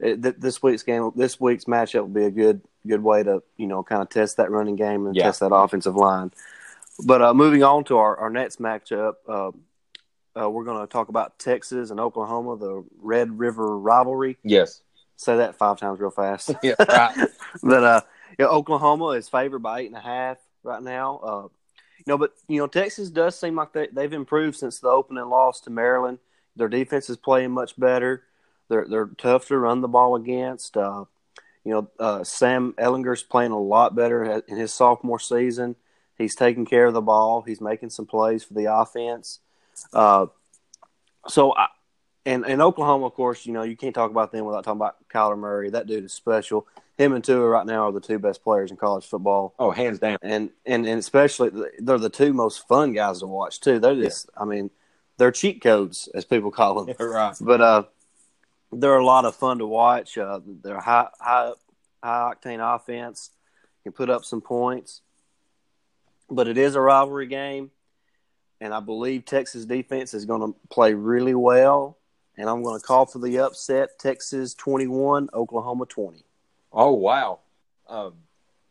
It, 0.00 0.22
th- 0.22 0.36
this 0.38 0.62
week's 0.62 0.82
game, 0.84 1.10
this 1.16 1.40
week's 1.40 1.64
matchup 1.64 2.00
will 2.02 2.08
be 2.08 2.24
a 2.24 2.30
good 2.30 2.60
good 2.86 3.02
way 3.02 3.22
to 3.22 3.42
you 3.56 3.66
know 3.66 3.82
kind 3.82 4.00
of 4.02 4.08
test 4.08 4.36
that 4.36 4.50
running 4.50 4.76
game 4.76 5.06
and 5.06 5.16
Yeah. 5.16 5.24
test 5.24 5.40
that 5.40 5.52
offensive 5.54 5.96
line. 5.96 6.32
But 7.04 7.22
uh, 7.22 7.32
moving 7.34 7.62
on 7.62 7.84
to 7.84 7.96
our, 7.98 8.16
our 8.16 8.30
next 8.30 8.60
matchup, 8.60 9.14
uh, 9.28 9.52
uh, 10.40 10.48
we're 10.48 10.64
going 10.64 10.80
to 10.80 10.90
talk 10.90 11.08
about 11.08 11.38
Texas 11.38 11.90
and 11.90 12.00
Oklahoma, 12.00 12.56
the 12.56 12.84
Red 13.00 13.38
River 13.38 13.78
rivalry. 13.78 14.36
Yes. 14.42 14.82
Say 15.16 15.36
that 15.38 15.56
five 15.56 15.78
times 15.78 15.98
real 16.00 16.10
fast. 16.10 16.52
Yeah. 16.62 16.74
Right. 16.78 17.28
but 17.62 17.84
uh, 17.84 18.00
yeah, 18.38 18.46
Oklahoma 18.46 19.08
is 19.10 19.28
favored 19.28 19.60
by 19.60 19.80
eight 19.80 19.86
and 19.86 19.96
a 19.96 20.00
half 20.00 20.38
right 20.62 20.82
now. 20.82 21.18
Uh, 21.18 21.42
you 21.98 22.04
know, 22.06 22.18
but 22.18 22.32
you 22.46 22.58
know, 22.58 22.66
Texas 22.66 23.10
does 23.10 23.38
seem 23.38 23.56
like 23.56 23.72
they 23.72 23.88
they've 23.92 24.12
improved 24.12 24.56
since 24.56 24.78
the 24.78 24.88
opening 24.88 25.28
loss 25.28 25.60
to 25.62 25.70
Maryland. 25.70 26.18
Their 26.56 26.68
defense 26.68 27.10
is 27.10 27.16
playing 27.16 27.50
much 27.50 27.78
better. 27.78 28.22
They're 28.68 28.86
they're 28.88 29.10
tough 29.18 29.46
to 29.48 29.58
run 29.58 29.80
the 29.80 29.88
ball 29.88 30.14
against. 30.14 30.76
Uh, 30.76 31.04
you 31.64 31.72
know, 31.72 31.90
uh, 31.98 32.24
Sam 32.24 32.74
Ehlinger's 32.78 33.22
playing 33.22 33.50
a 33.50 33.60
lot 33.60 33.94
better 33.94 34.42
in 34.46 34.56
his 34.56 34.72
sophomore 34.72 35.18
season. 35.18 35.76
He's 36.16 36.34
taking 36.34 36.64
care 36.64 36.86
of 36.86 36.94
the 36.94 37.00
ball. 37.00 37.42
He's 37.42 37.60
making 37.60 37.90
some 37.90 38.06
plays 38.06 38.44
for 38.44 38.54
the 38.54 38.72
offense. 38.72 39.40
Uh, 39.92 40.26
so, 41.28 41.54
I, 41.54 41.68
and 42.26 42.44
and 42.46 42.60
Oklahoma, 42.62 43.06
of 43.06 43.14
course, 43.14 43.46
you 43.46 43.52
know 43.52 43.62
you 43.62 43.76
can't 43.76 43.94
talk 43.94 44.10
about 44.10 44.32
them 44.32 44.44
without 44.44 44.64
talking 44.64 44.78
about 44.78 44.96
Kyler 45.08 45.38
Murray. 45.38 45.70
That 45.70 45.86
dude 45.86 46.04
is 46.04 46.12
special. 46.12 46.66
Him 46.96 47.12
and 47.12 47.22
Tua 47.22 47.46
right 47.48 47.64
now 47.66 47.88
are 47.88 47.92
the 47.92 48.00
two 48.00 48.18
best 48.18 48.42
players 48.42 48.70
in 48.72 48.76
college 48.76 49.06
football, 49.06 49.54
Oh, 49.58 49.70
hands 49.70 49.98
down. 50.00 50.18
and 50.22 50.50
and 50.66 50.84
and 50.86 50.98
especially 50.98 51.50
they're 51.78 51.96
the 51.98 52.10
two 52.10 52.32
most 52.32 52.66
fun 52.66 52.92
guys 52.92 53.20
to 53.20 53.26
watch 53.26 53.60
too. 53.60 53.78
They're 53.78 53.94
just, 53.94 54.28
I 54.36 54.44
mean, 54.44 54.70
they're 55.16 55.30
cheat 55.30 55.62
codes 55.62 56.08
as 56.14 56.24
people 56.24 56.50
call 56.50 56.84
them. 56.84 56.96
right. 56.98 57.36
But 57.40 57.60
uh, 57.60 57.82
they're 58.72 58.96
a 58.98 59.04
lot 59.04 59.24
of 59.26 59.36
fun 59.36 59.58
to 59.58 59.66
watch. 59.66 60.18
Uh, 60.18 60.40
they're 60.44 60.80
high 60.80 61.08
high 61.20 61.52
high 62.02 62.32
octane 62.34 62.74
offense, 62.76 63.30
can 63.84 63.92
put 63.92 64.10
up 64.10 64.24
some 64.24 64.40
points. 64.40 65.00
But 66.28 66.48
it 66.48 66.58
is 66.58 66.74
a 66.74 66.80
rivalry 66.80 67.26
game, 67.28 67.70
and 68.60 68.74
I 68.74 68.80
believe 68.80 69.24
Texas 69.24 69.64
defense 69.64 70.14
is 70.14 70.24
going 70.24 70.52
to 70.52 70.58
play 70.70 70.94
really 70.94 71.34
well. 71.34 71.96
And 72.36 72.48
I'm 72.48 72.62
going 72.62 72.78
to 72.78 72.86
call 72.86 73.06
for 73.06 73.18
the 73.18 73.40
upset: 73.40 73.98
Texas 73.98 74.54
21, 74.54 75.30
Oklahoma 75.34 75.86
20. 75.86 76.22
Oh 76.72 76.92
wow. 76.92 77.40
Um, 77.88 78.14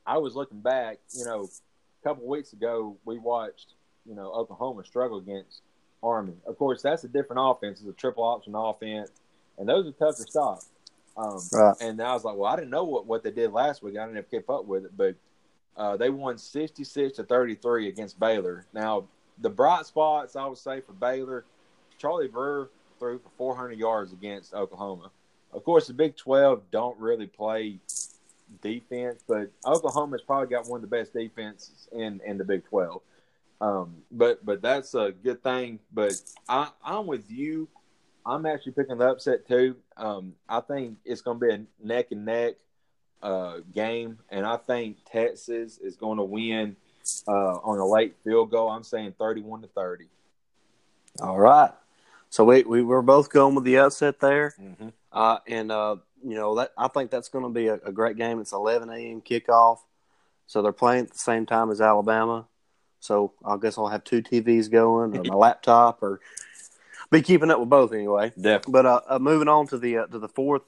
I 0.06 0.18
was 0.18 0.36
looking 0.36 0.62
back. 0.62 1.00
You 1.12 1.26
know, 1.26 1.44
a 1.44 2.08
couple 2.08 2.28
weeks 2.28 2.54
ago 2.54 2.98
we 3.06 3.20
watched. 3.20 3.74
You 4.06 4.16
know, 4.16 4.32
Oklahoma 4.32 4.86
struggle 4.86 5.18
against 5.18 5.62
Army. 6.02 6.36
Of 6.46 6.58
course, 6.58 6.82
that's 6.82 7.04
a 7.04 7.10
different 7.10 7.42
offense. 7.44 7.82
It's 7.82 7.90
a 7.90 7.94
triple 7.94 8.24
option 8.24 8.56
offense, 8.56 9.12
and 9.58 9.68
those 9.68 9.86
are 9.86 9.92
tough 9.92 10.16
to 10.16 10.24
stop. 10.24 10.60
Um, 11.18 11.40
Right. 11.52 11.76
And 11.82 12.02
I 12.02 12.14
was 12.14 12.24
like, 12.24 12.38
well, 12.38 12.52
I 12.52 12.56
didn't 12.56 12.70
know 12.70 12.84
what, 12.84 13.06
what 13.06 13.24
they 13.24 13.32
did 13.32 13.52
last 13.52 13.82
week. 13.82 13.98
I 13.98 14.06
didn't 14.06 14.18
have 14.18 14.30
keep 14.30 14.50
up 14.50 14.66
with 14.66 14.86
it, 14.86 14.96
but 14.96 15.16
uh, 15.76 15.98
they 15.98 16.10
won 16.10 16.38
sixty 16.38 16.84
six 16.84 17.18
to 17.18 17.24
thirty 17.24 17.56
three 17.56 17.90
against 17.90 18.20
Baylor. 18.20 18.66
Now, 18.72 19.08
the 19.42 19.50
bright 19.50 19.86
spots 19.86 20.36
I 20.36 20.46
would 20.46 20.58
say 20.58 20.82
for 20.82 20.94
Baylor, 20.94 21.46
Charlie 21.98 22.28
Brewer 22.28 22.70
threw 23.00 23.20
for 23.20 23.30
400 23.38 23.78
yards 23.78 24.14
against 24.14 24.54
Oklahoma. 24.54 25.12
Of 25.54 25.64
course, 25.64 25.88
the 25.88 25.94
Big 25.94 26.16
12 26.16 26.64
don't 26.72 26.98
really 27.00 27.28
play 27.28 27.80
defense, 28.62 29.24
but 29.28 29.50
Oklahoma's 29.66 30.22
probably 30.22 30.48
got 30.48 30.68
one 30.68 30.84
of 30.84 30.90
the 30.90 30.96
best 30.96 31.14
defenses 31.14 31.88
in 31.92 32.22
in 32.26 32.38
the 32.38 32.44
Big 32.44 32.66
12. 32.66 33.02
Um, 33.60 33.96
but 34.12 34.46
but 34.46 34.62
that's 34.62 34.94
a 34.94 35.12
good 35.24 35.42
thing. 35.44 35.80
But 35.92 36.14
I, 36.48 36.70
I'm 36.84 37.08
with 37.08 37.30
you. 37.30 37.68
I'm 38.26 38.46
actually 38.46 38.74
picking 38.74 38.98
the 38.98 39.10
upset 39.10 39.48
too. 39.48 39.78
Um, 39.96 40.34
I 40.50 40.60
think 40.60 40.98
it's 41.06 41.22
going 41.22 41.40
to 41.40 41.46
be 41.46 41.54
a 41.54 41.62
neck 41.82 42.12
and 42.12 42.26
neck 42.26 42.56
uh, 43.24 43.60
game, 43.74 44.20
and 44.30 44.46
I 44.46 44.58
think 44.58 44.98
Texas 45.12 45.78
is 45.78 45.96
going 45.96 46.18
to 46.18 46.24
win 46.24 46.76
uh, 47.28 47.58
on 47.64 47.80
a 47.80 47.86
late 47.86 48.16
field 48.24 48.52
goal. 48.52 48.70
I'm 48.70 48.84
saying 48.84 49.14
31 49.18 49.62
to 49.62 49.68
30. 49.68 50.06
All 51.22 51.40
right. 51.40 51.72
So 52.30 52.44
we 52.44 52.64
we 52.64 52.84
were 52.84 53.02
both 53.02 53.30
going 53.32 53.56
with 53.56 53.64
the 53.64 53.78
upset 53.80 54.20
there, 54.20 54.54
Mm-hmm. 54.62 54.90
uh, 55.14 55.38
and 55.48 55.72
uh, 55.72 55.96
you 56.24 56.36
know 56.36 56.56
that 56.56 56.74
I 56.78 56.90
think 56.90 57.10
that's 57.10 57.30
going 57.30 57.46
to 57.46 57.50
be 57.50 57.68
a, 57.68 57.76
a 57.76 57.92
great 57.92 58.18
game. 58.18 58.40
It's 58.42 58.52
11 58.52 58.90
a.m. 58.90 59.22
kickoff, 59.22 59.78
so 60.46 60.62
they're 60.62 60.74
playing 60.74 61.06
at 61.06 61.12
the 61.12 61.18
same 61.20 61.46
time 61.46 61.72
as 61.72 61.80
Alabama. 61.80 62.46
So 63.00 63.32
I 63.46 63.56
guess 63.58 63.78
I'll 63.78 63.88
have 63.88 64.04
two 64.04 64.22
TVs 64.22 64.70
going, 64.70 65.18
or 65.18 65.24
my 65.24 65.36
laptop, 65.48 66.04
or 66.04 66.20
be 67.10 67.22
keeping 67.22 67.50
up 67.50 67.60
with 67.62 67.70
both 67.70 67.94
anyway. 67.94 68.34
Definitely. 68.36 68.72
But 68.74 68.86
uh, 68.86 69.02
uh, 69.08 69.20
moving 69.20 69.48
on 69.48 69.68
to 69.68 69.78
the 69.78 70.00
uh, 70.00 70.08
to 70.08 70.20
the 70.20 70.28
fourth 70.28 70.64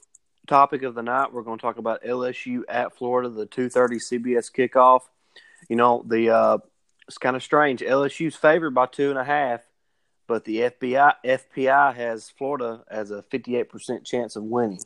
topic 0.47 0.83
of 0.83 0.95
the 0.95 1.03
night, 1.03 1.33
we're 1.33 1.43
going 1.43 1.57
to 1.57 1.61
talk 1.61 1.77
about 1.77 2.01
LSU 2.03 2.61
at 2.69 2.95
Florida, 2.95 3.27
the 3.27 3.45
2:30 3.47 3.95
CBS 3.97 4.49
kickoff. 4.49 5.01
You 5.69 5.75
know, 5.75 6.03
the 6.05 6.31
uh, 6.31 6.57
it's 7.07 7.17
kind 7.17 7.35
of 7.35 7.43
strange. 7.43 7.81
LSU's 7.81 8.35
favored 8.35 8.71
by 8.71 8.87
two 8.87 9.09
and 9.09 9.17
a 9.17 9.23
half, 9.23 9.61
but 10.27 10.45
the 10.45 10.57
FBI 10.59 11.13
FPI 11.25 11.95
has 11.95 12.29
Florida 12.29 12.83
as 12.89 13.11
a 13.11 13.23
58% 13.31 14.05
chance 14.05 14.35
of 14.35 14.43
winning. 14.43 14.79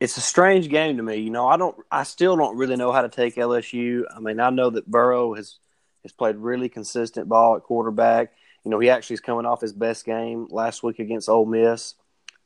It's 0.00 0.16
a 0.16 0.20
strange 0.20 0.68
game 0.68 0.96
to 0.96 1.02
me. 1.02 1.16
You 1.16 1.30
know, 1.30 1.48
I 1.48 1.56
don't, 1.56 1.76
I 1.90 2.02
still 2.04 2.36
don't 2.36 2.56
really 2.56 2.76
know 2.76 2.92
how 2.92 3.02
to 3.02 3.08
take 3.08 3.36
LSU. 3.36 4.04
I 4.14 4.20
mean, 4.20 4.38
I 4.38 4.50
know 4.50 4.70
that 4.70 4.90
Burrow 4.90 5.34
has 5.34 5.58
has 6.02 6.12
played 6.12 6.36
really 6.36 6.68
consistent 6.68 7.28
ball 7.28 7.56
at 7.56 7.62
quarterback. 7.62 8.32
You 8.64 8.70
know, 8.70 8.78
he 8.78 8.90
actually 8.90 9.14
is 9.14 9.20
coming 9.20 9.46
off 9.46 9.60
his 9.60 9.72
best 9.72 10.04
game 10.04 10.46
last 10.50 10.82
week 10.82 10.98
against 10.98 11.28
Ole 11.28 11.46
Miss, 11.46 11.94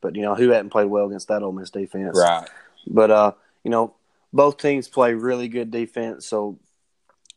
but 0.00 0.16
you 0.16 0.22
know, 0.22 0.34
who 0.34 0.50
hadn't 0.50 0.70
played 0.70 0.86
well 0.86 1.06
against 1.06 1.28
that 1.28 1.42
Ole 1.42 1.52
Miss 1.52 1.70
defense? 1.70 2.18
Right. 2.18 2.48
But 2.86 3.10
uh, 3.10 3.32
you 3.64 3.70
know, 3.70 3.94
both 4.32 4.56
teams 4.56 4.88
play 4.88 5.14
really 5.14 5.48
good 5.48 5.70
defense, 5.70 6.26
so 6.26 6.58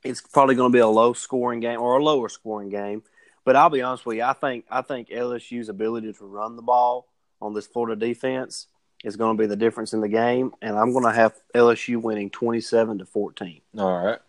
it's 0.06 0.22
probably 0.22 0.56
going 0.56 0.72
to 0.72 0.76
be 0.76 0.80
a 0.80 0.88
low 0.88 1.14
scoring 1.14 1.60
game 1.60 1.82
or 1.82 1.98
a 1.98 2.04
lower 2.04 2.30
scoring 2.30 2.70
game. 2.70 3.04
But 3.44 3.56
I'll 3.56 3.70
be 3.70 3.82
honest 3.82 4.06
with 4.06 4.18
you, 4.18 4.24
I 4.24 4.34
think 4.34 4.66
I 4.70 4.82
think 4.82 5.10
LSU's 5.10 5.70
ability 5.70 6.14
to 6.14 6.26
run 6.26 6.56
the 6.56 6.62
ball 6.62 7.08
on 7.42 7.54
this 7.54 7.68
Florida 7.68 7.96
defense 7.96 8.68
is 9.04 9.16
going 9.16 9.38
to 9.38 9.42
be 9.42 9.48
the 9.48 9.56
difference 9.56 9.94
in 9.94 10.02
the 10.02 10.08
game, 10.08 10.52
and 10.62 10.78
I'm 10.78 10.92
going 10.92 11.06
to 11.06 11.12
have 11.12 11.36
LSU 11.54 12.02
winning 12.02 12.30
27 12.32 13.00
to 13.00 13.06
14. 13.06 13.62
All 13.78 14.06
right. 14.06 14.20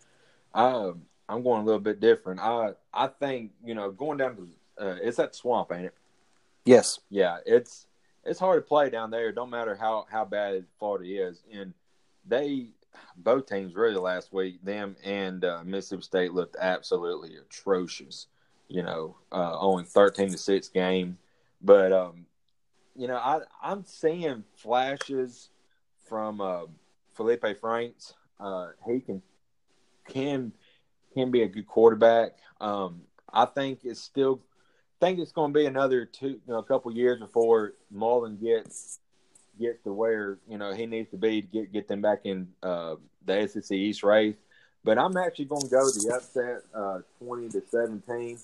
I, 0.53 0.91
I'm 1.29 1.41
going 1.43 1.61
a 1.61 1.65
little 1.65 1.79
bit 1.79 1.99
different. 1.99 2.39
I 2.39 2.71
I 2.93 3.07
think, 3.07 3.51
you 3.63 3.73
know, 3.73 3.91
going 3.91 4.17
down 4.17 4.35
to 4.35 4.49
uh, 4.79 4.95
it's 5.01 5.19
at 5.19 5.35
swamp, 5.35 5.71
ain't 5.71 5.85
it? 5.85 5.95
Yes. 6.65 6.99
Yeah, 7.09 7.37
it's 7.45 7.87
it's 8.23 8.39
hard 8.39 8.63
to 8.63 8.67
play 8.67 8.89
down 8.89 9.09
there. 9.09 9.31
Don't 9.31 9.49
matter 9.49 9.75
how 9.75 10.05
how 10.11 10.25
bad 10.25 10.65
Florida 10.77 11.27
is, 11.27 11.41
and 11.51 11.73
they 12.25 12.67
both 13.15 13.47
teams 13.47 13.75
really 13.75 13.95
last 13.95 14.33
week, 14.33 14.63
them 14.63 14.95
and 15.03 15.43
uh, 15.43 15.61
Mississippi 15.65 16.03
State 16.03 16.33
looked 16.33 16.55
absolutely 16.59 17.37
atrocious. 17.37 18.27
You 18.67 18.83
know, 18.83 19.17
uh, 19.31 19.57
only 19.59 19.85
thirteen 19.85 20.29
to 20.31 20.37
six 20.37 20.67
game, 20.67 21.17
but 21.61 21.91
um, 21.91 22.25
you 22.95 23.07
know, 23.07 23.15
I 23.15 23.39
I'm 23.61 23.85
seeing 23.85 24.43
flashes 24.55 25.49
from 26.07 26.41
uh, 26.41 26.63
Felipe 27.13 27.45
Franks. 27.59 28.13
Uh, 28.39 28.69
he 28.85 28.99
can 28.99 29.21
can 30.07 30.51
can 31.13 31.31
be 31.31 31.43
a 31.43 31.47
good 31.47 31.67
quarterback. 31.67 32.37
Um, 32.59 33.01
I 33.31 33.45
think 33.45 33.79
it's 33.83 34.01
still 34.01 34.41
think 34.99 35.19
it's 35.19 35.31
going 35.31 35.53
to 35.53 35.59
be 35.59 35.65
another 35.65 36.05
two, 36.05 36.27
you 36.27 36.41
know, 36.47 36.59
a 36.59 36.63
couple 36.63 36.91
years 36.91 37.19
before 37.19 37.73
Mullen 37.91 38.37
gets 38.37 38.99
gets 39.59 39.83
to 39.83 39.93
where 39.93 40.37
you 40.47 40.57
know 40.57 40.73
he 40.73 40.85
needs 40.85 41.09
to 41.11 41.17
be 41.17 41.41
to 41.41 41.47
get 41.47 41.71
get 41.71 41.87
them 41.87 42.01
back 42.01 42.21
in 42.23 42.47
uh, 42.63 42.95
the 43.25 43.47
SEC 43.47 43.71
East 43.71 44.03
race. 44.03 44.35
But 44.83 44.97
I'm 44.97 45.17
actually 45.17 45.45
going 45.45 45.63
to 45.63 45.67
go 45.67 45.85
the 45.89 46.13
upset, 46.15 46.61
uh, 46.73 46.99
twenty 47.19 47.49
to 47.49 47.61
seventeen. 47.69 48.39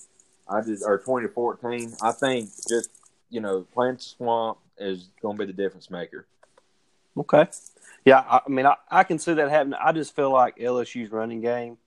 I 0.48 0.60
just 0.60 0.84
or 0.84 0.98
twenty 0.98 1.26
to 1.26 1.32
fourteen. 1.32 1.92
I 2.02 2.12
think 2.12 2.50
just 2.68 2.90
you 3.30 3.40
know 3.40 3.66
playing 3.72 3.98
swamp 3.98 4.58
is 4.78 5.08
going 5.22 5.36
to 5.38 5.46
be 5.46 5.52
the 5.52 5.56
difference 5.56 5.90
maker. 5.90 6.26
Okay. 7.16 7.46
Yeah, 8.04 8.24
I, 8.28 8.40
I 8.44 8.48
mean, 8.48 8.66
I, 8.66 8.74
I 8.90 9.04
can 9.04 9.18
see 9.18 9.34
that 9.34 9.48
happening. 9.48 9.78
I 9.80 9.92
just 9.92 10.14
feel 10.14 10.30
like 10.30 10.58
LSU's 10.58 11.10
running 11.10 11.40
game 11.40 11.78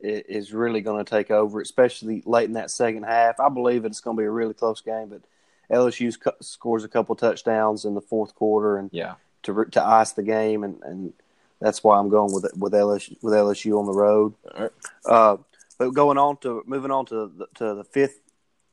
is 0.00 0.52
really 0.52 0.80
going 0.80 1.04
to 1.04 1.08
take 1.08 1.30
over, 1.30 1.60
especially 1.60 2.22
late 2.26 2.44
in 2.44 2.52
that 2.52 2.70
second 2.70 3.04
half. 3.04 3.40
I 3.40 3.48
believe 3.48 3.84
it's 3.84 4.00
going 4.00 4.16
to 4.16 4.20
be 4.20 4.26
a 4.26 4.30
really 4.30 4.54
close 4.54 4.80
game, 4.80 5.08
but 5.08 5.22
LSU 5.70 6.16
scores 6.40 6.84
a 6.84 6.88
couple 6.88 7.14
touchdowns 7.16 7.84
in 7.84 7.94
the 7.94 8.00
fourth 8.00 8.34
quarter 8.34 8.76
and 8.78 8.90
Yeah. 8.92 9.14
to 9.44 9.64
to 9.66 9.84
ice 9.84 10.12
the 10.12 10.22
game, 10.22 10.64
and, 10.64 10.82
and 10.82 11.12
that's 11.60 11.82
why 11.82 11.98
I'm 11.98 12.08
going 12.08 12.32
with 12.32 12.46
with 12.56 12.72
LSU 12.72 13.16
with 13.22 13.34
LSU 13.34 13.78
on 13.78 13.86
the 13.86 13.92
road. 13.92 14.34
Right. 14.58 14.70
Uh, 15.04 15.36
but 15.78 15.90
going 15.92 16.18
on 16.18 16.36
to 16.38 16.62
moving 16.66 16.90
on 16.90 17.04
to 17.06 17.30
the, 17.36 17.46
to 17.56 17.74
the 17.74 17.84
fifth 17.84 18.20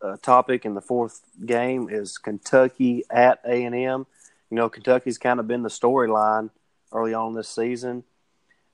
uh, 0.01 0.17
topic 0.21 0.65
in 0.65 0.73
the 0.73 0.81
fourth 0.81 1.21
game 1.45 1.89
is 1.89 2.17
Kentucky 2.17 3.03
at 3.09 3.39
A 3.45 3.63
and 3.63 3.75
M. 3.75 4.05
You 4.49 4.55
know, 4.57 4.69
Kentucky's 4.69 5.17
kind 5.17 5.39
of 5.39 5.47
been 5.47 5.63
the 5.63 5.69
storyline 5.69 6.49
early 6.91 7.13
on 7.13 7.33
this 7.33 7.49
season, 7.49 8.03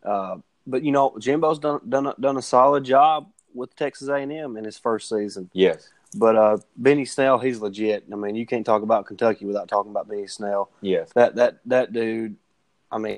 uh, 0.03 0.37
but 0.67 0.83
you 0.83 0.91
know, 0.91 1.15
Jimbo's 1.19 1.59
done 1.59 1.79
done 1.87 2.07
a, 2.07 2.15
done 2.19 2.37
a 2.37 2.41
solid 2.41 2.83
job 2.83 3.31
with 3.53 3.75
Texas 3.75 4.07
A 4.09 4.15
and 4.15 4.31
M 4.31 4.57
in 4.57 4.63
his 4.65 4.77
first 4.77 5.09
season. 5.09 5.49
Yes. 5.53 5.89
But 6.15 6.35
uh, 6.35 6.57
Benny 6.75 7.05
Snell, 7.05 7.37
he's 7.37 7.59
legit. 7.59 8.05
I 8.11 8.15
mean, 8.15 8.35
you 8.35 8.45
can't 8.45 8.65
talk 8.65 8.81
about 8.81 9.05
Kentucky 9.05 9.45
without 9.45 9.67
talking 9.67 9.91
about 9.91 10.07
Benny 10.07 10.27
Snell. 10.27 10.71
Yes. 10.81 11.11
That 11.13 11.35
that 11.35 11.59
that 11.65 11.93
dude. 11.93 12.35
I 12.91 12.97
mean, 12.97 13.17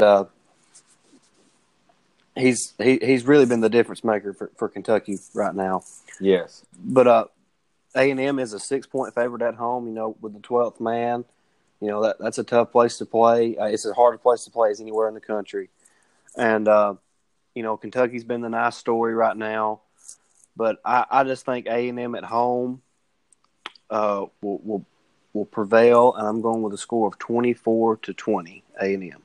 uh, 0.00 0.24
he's 2.34 2.72
he, 2.78 2.98
he's 3.02 3.24
really 3.24 3.44
been 3.44 3.60
the 3.60 3.68
difference 3.68 4.02
maker 4.02 4.32
for, 4.32 4.50
for 4.56 4.70
Kentucky 4.70 5.18
right 5.34 5.54
now. 5.54 5.82
Yes. 6.18 6.64
But 6.82 7.06
uh, 7.06 7.24
A 7.94 8.10
and 8.10 8.18
M 8.18 8.38
is 8.38 8.54
a 8.54 8.58
six 8.58 8.86
point 8.86 9.14
favorite 9.14 9.42
at 9.42 9.56
home. 9.56 9.86
You 9.86 9.92
know, 9.92 10.16
with 10.22 10.32
the 10.32 10.40
twelfth 10.40 10.80
man, 10.80 11.26
you 11.82 11.88
know 11.88 12.02
that 12.04 12.16
that's 12.18 12.38
a 12.38 12.44
tough 12.44 12.72
place 12.72 12.96
to 12.98 13.04
play. 13.04 13.54
Uh, 13.58 13.66
it's 13.66 13.84
as 13.84 13.92
hard 13.92 14.14
a 14.14 14.18
place 14.18 14.44
to 14.44 14.50
play 14.50 14.70
as 14.70 14.80
anywhere 14.80 15.08
in 15.08 15.14
the 15.14 15.20
country. 15.20 15.68
And 16.38 16.68
uh, 16.68 16.94
you 17.54 17.62
know, 17.62 17.76
Kentucky's 17.76 18.24
been 18.24 18.40
the 18.40 18.48
nice 18.48 18.76
story 18.76 19.14
right 19.14 19.36
now. 19.36 19.80
But 20.56 20.78
I, 20.84 21.04
I 21.10 21.24
just 21.24 21.44
think 21.44 21.66
A 21.66 21.88
and 21.88 21.98
M 22.00 22.14
at 22.14 22.24
home 22.24 22.82
uh, 23.90 24.26
will, 24.40 24.58
will 24.64 24.86
will 25.32 25.44
prevail, 25.44 26.14
and 26.14 26.26
I'm 26.26 26.40
going 26.40 26.62
with 26.62 26.72
a 26.72 26.78
score 26.78 27.06
of 27.06 27.18
twenty 27.18 27.54
four 27.54 27.96
to 27.98 28.12
twenty. 28.14 28.62
A 28.80 28.94
and 28.94 29.02
M. 29.04 29.22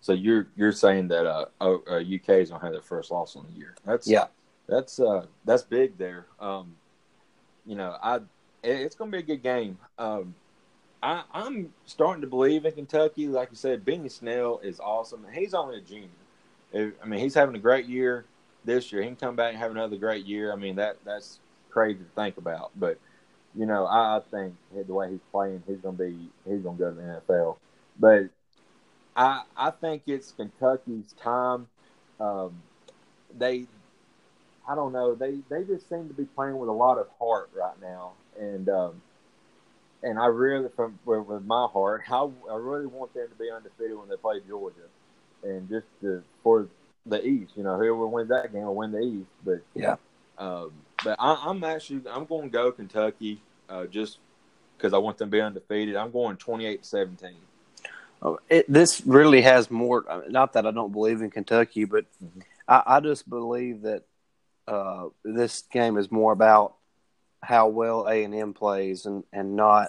So 0.00 0.12
you're 0.12 0.48
you're 0.56 0.72
saying 0.72 1.08
that 1.08 1.26
uh, 1.26 1.46
uh, 1.60 1.96
UK 1.98 2.28
is 2.40 2.50
gonna 2.50 2.62
have 2.62 2.72
their 2.72 2.82
first 2.82 3.10
loss 3.10 3.36
on 3.36 3.46
the 3.50 3.58
year. 3.58 3.74
That's 3.84 4.06
Yeah. 4.06 4.26
That's 4.66 4.98
uh 4.98 5.26
that's 5.44 5.62
big 5.62 5.98
there. 5.98 6.26
Um, 6.40 6.76
you 7.66 7.74
know, 7.74 7.96
I 8.02 8.16
it- 8.16 8.22
it's 8.62 8.94
gonna 8.94 9.10
be 9.10 9.18
a 9.18 9.22
good 9.22 9.42
game. 9.42 9.78
Um, 9.98 10.34
I 11.04 11.22
I'm 11.32 11.72
starting 11.84 12.22
to 12.22 12.26
believe 12.26 12.64
in 12.64 12.72
Kentucky. 12.72 13.28
Like 13.28 13.50
you 13.50 13.56
said, 13.56 13.84
Benny 13.84 14.08
Snell 14.08 14.58
is 14.64 14.80
awesome. 14.80 15.26
He's 15.34 15.52
only 15.52 15.76
a 15.76 15.80
junior. 15.82 16.94
I 17.02 17.06
mean, 17.06 17.20
he's 17.20 17.34
having 17.34 17.54
a 17.54 17.60
great 17.60 17.86
year 17.86 18.24
this 18.64 18.90
year. 18.90 19.02
He 19.02 19.08
can 19.08 19.16
come 19.16 19.36
back 19.36 19.50
and 19.50 19.58
have 19.58 19.70
another 19.70 19.96
great 19.96 20.24
year. 20.24 20.50
I 20.50 20.56
mean, 20.56 20.76
that 20.76 20.96
that's 21.04 21.40
crazy 21.70 21.98
to 21.98 22.10
think 22.16 22.38
about. 22.38 22.70
But 22.74 22.98
you 23.54 23.66
know, 23.66 23.84
I, 23.84 24.16
I 24.16 24.20
think 24.30 24.54
the 24.74 24.94
way 24.94 25.10
he's 25.10 25.20
playing, 25.30 25.62
he's 25.66 25.78
gonna 25.78 25.98
be 25.98 26.30
he's 26.48 26.62
gonna 26.62 26.78
go 26.78 26.90
to 26.90 26.96
the 26.96 27.22
NFL. 27.28 27.58
But 28.00 28.30
I 29.14 29.42
I 29.56 29.70
think 29.72 30.04
it's 30.06 30.32
Kentucky's 30.32 31.12
time. 31.22 31.68
Um, 32.18 32.62
they, 33.36 33.66
I 34.66 34.74
don't 34.74 34.92
know, 34.92 35.14
they 35.14 35.40
they 35.50 35.64
just 35.64 35.86
seem 35.90 36.08
to 36.08 36.14
be 36.14 36.24
playing 36.24 36.56
with 36.56 36.70
a 36.70 36.72
lot 36.72 36.96
of 36.96 37.08
heart 37.18 37.50
right 37.54 37.78
now, 37.82 38.12
and 38.40 38.68
um, 38.70 39.02
and 40.04 40.18
I 40.18 40.26
really 40.26 40.68
from 40.76 40.98
with, 41.04 41.26
with 41.26 41.44
my 41.44 41.66
heart, 41.72 42.02
I, 42.10 42.28
I 42.50 42.56
really 42.56 42.86
want 42.86 43.14
them 43.14 43.28
to 43.28 43.34
be 43.34 43.50
undefeated 43.50 43.98
when 43.98 44.08
they 44.08 44.16
play 44.16 44.40
Georgia, 44.46 44.86
and 45.42 45.68
just 45.68 45.86
to, 46.02 46.22
for 46.42 46.68
the 47.06 47.24
East, 47.26 47.52
you 47.56 47.62
know, 47.62 47.76
whoever 47.76 48.06
wins 48.06 48.28
that 48.28 48.52
game 48.52 48.64
will 48.64 48.74
win 48.74 48.92
the 48.92 49.00
East. 49.00 49.30
But 49.44 49.62
Yeah. 49.74 49.96
um, 50.38 50.72
but 51.02 51.16
I, 51.18 51.44
I'm 51.46 51.64
actually 51.64 52.02
I'm 52.10 52.26
going 52.26 52.44
to 52.44 52.48
go 52.50 52.70
Kentucky 52.70 53.40
uh, 53.68 53.86
just 53.86 54.18
because 54.76 54.92
I 54.92 54.98
want 54.98 55.18
them 55.18 55.30
to 55.30 55.32
be 55.32 55.40
undefeated. 55.40 55.96
I'm 55.96 56.10
going 56.10 56.36
28 56.36 56.82
to 56.82 56.88
17. 56.88 57.30
Oh, 58.22 58.38
it, 58.48 58.70
this 58.70 59.02
really 59.06 59.42
has 59.42 59.70
more. 59.70 60.04
Not 60.28 60.54
that 60.54 60.66
I 60.66 60.70
don't 60.70 60.92
believe 60.92 61.20
in 61.20 61.30
Kentucky, 61.30 61.84
but 61.84 62.06
mm-hmm. 62.22 62.40
I, 62.68 62.82
I, 62.86 63.00
just 63.00 63.28
believe 63.28 63.82
that 63.82 64.02
uh, 64.66 65.08
this 65.24 65.62
game 65.70 65.98
is 65.98 66.10
more 66.10 66.32
about 66.32 66.76
how 67.44 67.68
well 67.68 68.06
A 68.08 68.24
and 68.24 68.34
M 68.34 68.54
plays, 68.54 69.06
and 69.06 69.24
and 69.32 69.56
not, 69.56 69.88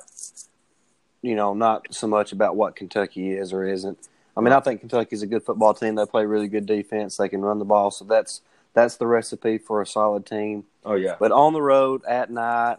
you 1.21 1.35
know, 1.35 1.53
not 1.53 1.93
so 1.93 2.07
much 2.07 2.31
about 2.31 2.55
what 2.55 2.75
Kentucky 2.75 3.31
is 3.31 3.53
or 3.53 3.65
isn't. 3.65 3.97
I 4.37 4.41
mean, 4.41 4.53
I 4.53 4.59
think 4.59 4.81
Kentucky's 4.81 5.21
a 5.21 5.27
good 5.27 5.43
football 5.43 5.73
team. 5.73 5.95
They 5.95 6.05
play 6.05 6.25
really 6.25 6.47
good 6.47 6.65
defense. 6.65 7.17
They 7.17 7.29
can 7.29 7.41
run 7.41 7.59
the 7.59 7.65
ball, 7.65 7.91
so 7.91 8.05
that's 8.05 8.41
that's 8.73 8.97
the 8.97 9.07
recipe 9.07 9.57
for 9.57 9.81
a 9.81 9.87
solid 9.87 10.25
team. 10.25 10.65
Oh 10.83 10.95
yeah. 10.95 11.15
But 11.19 11.31
on 11.31 11.53
the 11.53 11.61
road 11.61 12.03
at 12.07 12.29
night, 12.29 12.77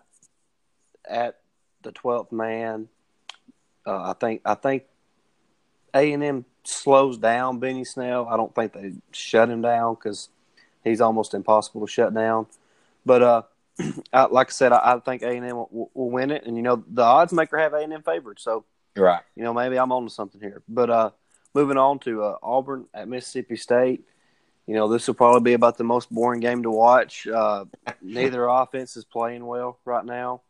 at 1.08 1.38
the 1.82 1.92
twelfth 1.92 2.32
man, 2.32 2.88
uh, 3.86 4.10
I 4.10 4.12
think 4.12 4.42
I 4.44 4.54
think 4.54 4.84
A 5.94 6.12
and 6.12 6.22
M 6.22 6.44
slows 6.64 7.16
down 7.16 7.58
Benny 7.58 7.84
Snell. 7.84 8.28
I 8.28 8.36
don't 8.36 8.54
think 8.54 8.72
they 8.74 8.92
shut 9.12 9.48
him 9.48 9.62
down 9.62 9.94
because 9.94 10.28
he's 10.84 11.00
almost 11.00 11.32
impossible 11.32 11.86
to 11.86 11.92
shut 11.92 12.12
down. 12.12 12.46
But 13.04 13.22
uh, 13.22 13.42
I, 14.12 14.24
like 14.24 14.48
I 14.48 14.50
said, 14.50 14.72
I, 14.72 14.94
I 14.94 15.00
think 15.00 15.22
A 15.22 15.28
and 15.28 15.44
M 15.44 15.56
will, 15.56 15.90
will, 15.94 16.10
win 16.10 16.30
it, 16.30 16.44
and 16.46 16.56
you 16.56 16.62
know 16.62 16.82
the 16.88 17.02
odds 17.02 17.32
maker 17.32 17.58
have 17.58 17.72
A 17.74 17.78
and 17.78 17.92
M 17.92 18.02
favored, 18.02 18.40
so 18.40 18.64
right. 18.96 19.22
You 19.34 19.44
know 19.44 19.54
maybe 19.54 19.78
I'm 19.78 19.92
on 19.92 20.04
to 20.04 20.10
something 20.10 20.40
here. 20.40 20.62
But 20.68 20.90
uh, 20.90 21.10
moving 21.54 21.76
on 21.76 21.98
to 22.00 22.22
uh, 22.22 22.36
Auburn 22.42 22.86
at 22.94 23.08
Mississippi 23.08 23.56
State. 23.56 24.04
You 24.66 24.74
know 24.74 24.88
this 24.88 25.06
will 25.06 25.14
probably 25.14 25.42
be 25.42 25.54
about 25.54 25.78
the 25.78 25.84
most 25.84 26.10
boring 26.12 26.40
game 26.40 26.62
to 26.62 26.70
watch. 26.70 27.26
Uh, 27.26 27.66
neither 28.02 28.46
offense 28.46 28.96
is 28.96 29.04
playing 29.04 29.44
well 29.44 29.78
right 29.84 30.04
now. 30.04 30.42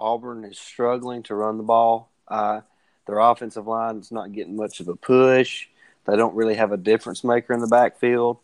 Auburn 0.00 0.44
is 0.44 0.58
struggling 0.58 1.22
to 1.24 1.34
run 1.34 1.56
the 1.56 1.62
ball. 1.62 2.10
Uh, 2.28 2.60
their 3.06 3.18
offensive 3.18 3.66
line 3.66 3.98
is 3.98 4.10
not 4.10 4.32
getting 4.32 4.56
much 4.56 4.80
of 4.80 4.88
a 4.88 4.96
push. 4.96 5.66
They 6.06 6.16
don't 6.16 6.34
really 6.34 6.54
have 6.54 6.72
a 6.72 6.76
difference 6.76 7.24
maker 7.24 7.54
in 7.54 7.60
the 7.60 7.66
backfield. 7.66 8.38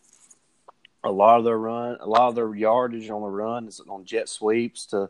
A 1.03 1.11
lot 1.11 1.39
of 1.39 1.45
their 1.45 1.59
run, 1.59 1.97
a 2.01 2.07
lot 2.07 2.29
of 2.29 2.35
their 2.35 2.55
yardage 2.55 3.09
on 3.09 3.23
the 3.23 3.29
run 3.29 3.69
is 3.69 3.81
on 3.89 4.05
jet 4.05 4.29
sweeps 4.29 4.87
to 4.87 5.09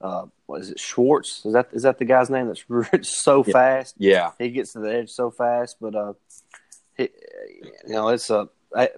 uh, 0.00 0.26
what 0.46 0.60
is 0.60 0.70
it 0.70 0.78
Schwartz? 0.78 1.44
Is 1.44 1.52
that 1.54 1.68
is 1.72 1.82
that 1.82 1.98
the 1.98 2.04
guy's 2.04 2.30
name 2.30 2.46
that's 2.46 3.08
so 3.08 3.44
yeah. 3.46 3.52
fast? 3.52 3.94
Yeah, 3.98 4.30
he 4.38 4.50
gets 4.50 4.72
to 4.74 4.80
the 4.80 4.92
edge 4.94 5.10
so 5.10 5.30
fast. 5.30 5.76
But 5.80 5.94
uh, 5.94 6.12
he, 6.96 7.08
you 7.86 7.94
know, 7.94 8.08
it's 8.08 8.30
a 8.30 8.48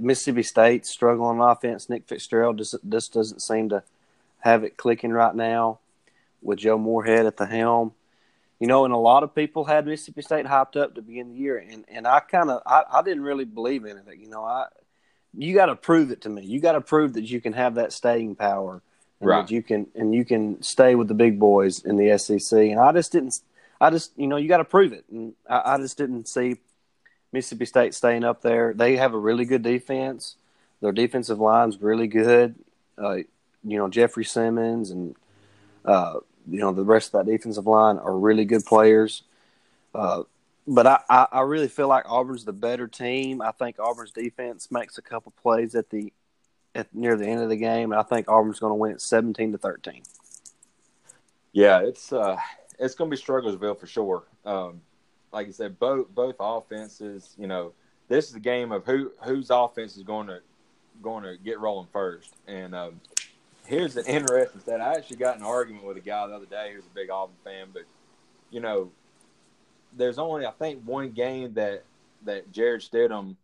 Mississippi 0.00 0.42
State 0.42 0.87
struggling 0.87 1.40
on 1.40 1.50
offense. 1.50 1.88
Nick 1.88 2.08
Fitzgerald 2.08 2.58
just 2.58 2.75
just 2.88 3.12
doesn't 3.12 3.40
seem 3.40 3.68
to 3.68 3.82
have 4.40 4.64
it 4.64 4.76
clicking 4.76 5.12
right 5.12 5.35
now 5.35 5.78
with 6.42 6.58
Joe 6.58 6.78
Moorhead 6.78 7.26
at 7.26 7.37
the 7.37 7.47
helm. 7.47 7.92
You 8.58 8.66
know, 8.66 8.85
and 8.85 8.92
a 8.92 8.99
lot 8.99 9.23
of 9.23 9.37
people 9.37 9.64
had 9.64 9.87
Mississippi 9.87 10.23
State 10.23 10.47
hyped 10.47 10.76
up 10.76 10.97
to 10.97 11.02
begin 11.02 11.28
the 11.28 11.37
year, 11.37 11.58
and 11.58 11.85
and 11.88 12.08
I 12.08 12.18
kind 12.20 12.50
of 12.50 12.61
I, 12.66 12.82
I 12.90 13.02
didn't 13.02 13.23
really 13.23 13.44
believe 13.44 13.85
in 13.85 13.97
it. 13.99 14.04
You 14.18 14.28
know, 14.28 14.42
I 14.42 14.66
you 15.38 15.54
got 15.54 15.66
to 15.66 15.76
prove 15.76 16.11
it 16.11 16.23
to 16.23 16.28
me. 16.28 16.45
You 16.45 16.61
got 16.61 16.73
to 16.73 16.80
prove 16.80 17.14
that 17.14 17.23
you 17.23 17.40
can 17.40 17.52
have 17.52 17.76
that 17.76 17.92
staying 17.92 18.35
power, 18.35 18.83
and 19.21 19.28
right? 19.28 19.42
That 19.42 19.52
you 19.52 19.62
can 19.62 19.87
and 19.95 20.14
you 20.14 20.25
can 20.25 20.61
stay 20.62 20.95
with 20.95 21.09
the 21.09 21.14
big 21.14 21.38
boys 21.38 21.85
in 21.85 21.97
the 21.97 22.18
SEC. 22.18 22.59
And 22.59 22.80
I 22.80 22.92
just 22.92 23.12
didn't. 23.12 23.40
I 23.80 23.90
just 23.90 24.12
you 24.16 24.26
know 24.26 24.37
you 24.37 24.49
got 24.49 24.59
to 24.59 24.64
prove 24.64 24.92
it, 24.92 25.04
and 25.11 25.35
I, 25.49 25.75
I 25.75 25.78
just 25.78 25.97
didn't 25.97 26.26
see 26.26 26.57
Mississippi 27.33 27.66
State 27.66 27.95
staying 27.95 28.25
up 28.25 28.42
there. 28.42 28.75
They 28.75 28.97
have 28.97 29.14
a 29.14 29.18
really 29.18 29.45
good 29.45 29.62
defense. 29.62 30.35
Their 30.80 30.92
defensive 30.92 31.38
line's 31.38 31.80
really 31.80 32.09
good. 32.09 32.57
Uh, 32.97 33.18
you 33.64 33.78
know 33.78 33.88
Jeffrey 33.88 34.25
Simmons 34.25 34.90
and 34.90 35.14
uh, 35.85 36.14
you 36.50 36.59
know 36.59 36.73
the 36.73 36.83
rest 36.85 37.14
of 37.14 37.25
that 37.25 37.30
defensive 37.30 37.66
line 37.66 37.99
are 37.99 38.16
really 38.16 38.45
good 38.45 38.64
players. 38.64 39.23
Uh, 39.95 40.25
but 40.68 40.87
I, 40.87 41.00
I, 41.08 41.26
I, 41.32 41.40
really 41.40 41.68
feel 41.68 41.88
like 41.88 42.04
Auburn's 42.08 42.44
the 42.44 42.52
better 42.52 42.87
team. 42.87 43.40
I 43.40 43.52
think 43.52 43.78
Auburn's 43.78 44.12
defense 44.12 44.70
makes 44.70 44.98
a 44.98 45.02
couple 45.02 45.33
plays 45.40 45.74
at 45.74 45.88
the 45.88 46.12
at 46.74 46.94
near 46.94 47.16
the 47.16 47.26
end 47.26 47.40
of 47.40 47.48
the 47.48 47.57
game, 47.57 47.90
and 47.90 47.98
I 47.98 48.02
think 48.02 48.28
Auburn's 48.28 48.61
going 48.61 48.70
to 48.70 48.74
win 48.74 48.92
it 48.92 49.00
seventeen 49.00 49.52
to 49.52 49.59
thirteen. 49.59 50.02
Yeah, 51.52 51.81
it's 51.81 52.12
uh, 52.12 52.37
it's 52.78 52.94
going 52.94 53.11
to 53.11 53.16
be 53.16 53.20
Strugglesville 53.20 53.81
for 53.81 53.87
sure. 53.87 54.24
Um, 54.44 54.83
like 55.33 55.48
I 55.48 55.50
said, 55.52 55.78
both 55.78 56.14
both 56.14 56.37
offenses. 56.38 57.35
You 57.38 57.46
know, 57.46 57.72
this 58.09 58.28
is 58.28 58.35
a 58.35 58.40
game 58.40 58.70
of 58.70 58.85
who 58.85 59.12
whose 59.24 59.48
offense 59.50 59.96
is 59.96 60.02
going 60.02 60.26
to 60.26 60.40
going 61.02 61.24
to 61.24 61.38
get 61.42 61.59
rolling 61.61 61.88
first, 61.92 62.35
and 62.46 62.74
um, 62.74 63.00
here's 63.64 63.96
an 63.96 64.04
interesting 64.07 64.61
stat. 64.61 64.83
I 64.83 64.96
actually 64.96 65.16
got 65.16 65.38
an 65.38 65.44
argument 65.44 65.87
with 65.87 65.96
a 65.96 66.00
guy 66.00 66.26
the 66.26 66.35
other 66.35 66.46
day 66.46 66.72
who's 66.74 66.85
a 66.85 66.94
big 66.94 67.09
Auburn 67.09 67.37
fan, 67.42 67.68
but 67.72 67.85
you 68.50 68.61
know, 68.61 68.90
there's 69.96 70.18
only 70.18 70.46
I 70.46 70.53
think 70.53 70.83
one 70.85 71.11
game 71.11 71.55
that 71.55 71.85
that 72.24 72.51
Jarrett 72.53 72.83
Stidham 72.83 73.37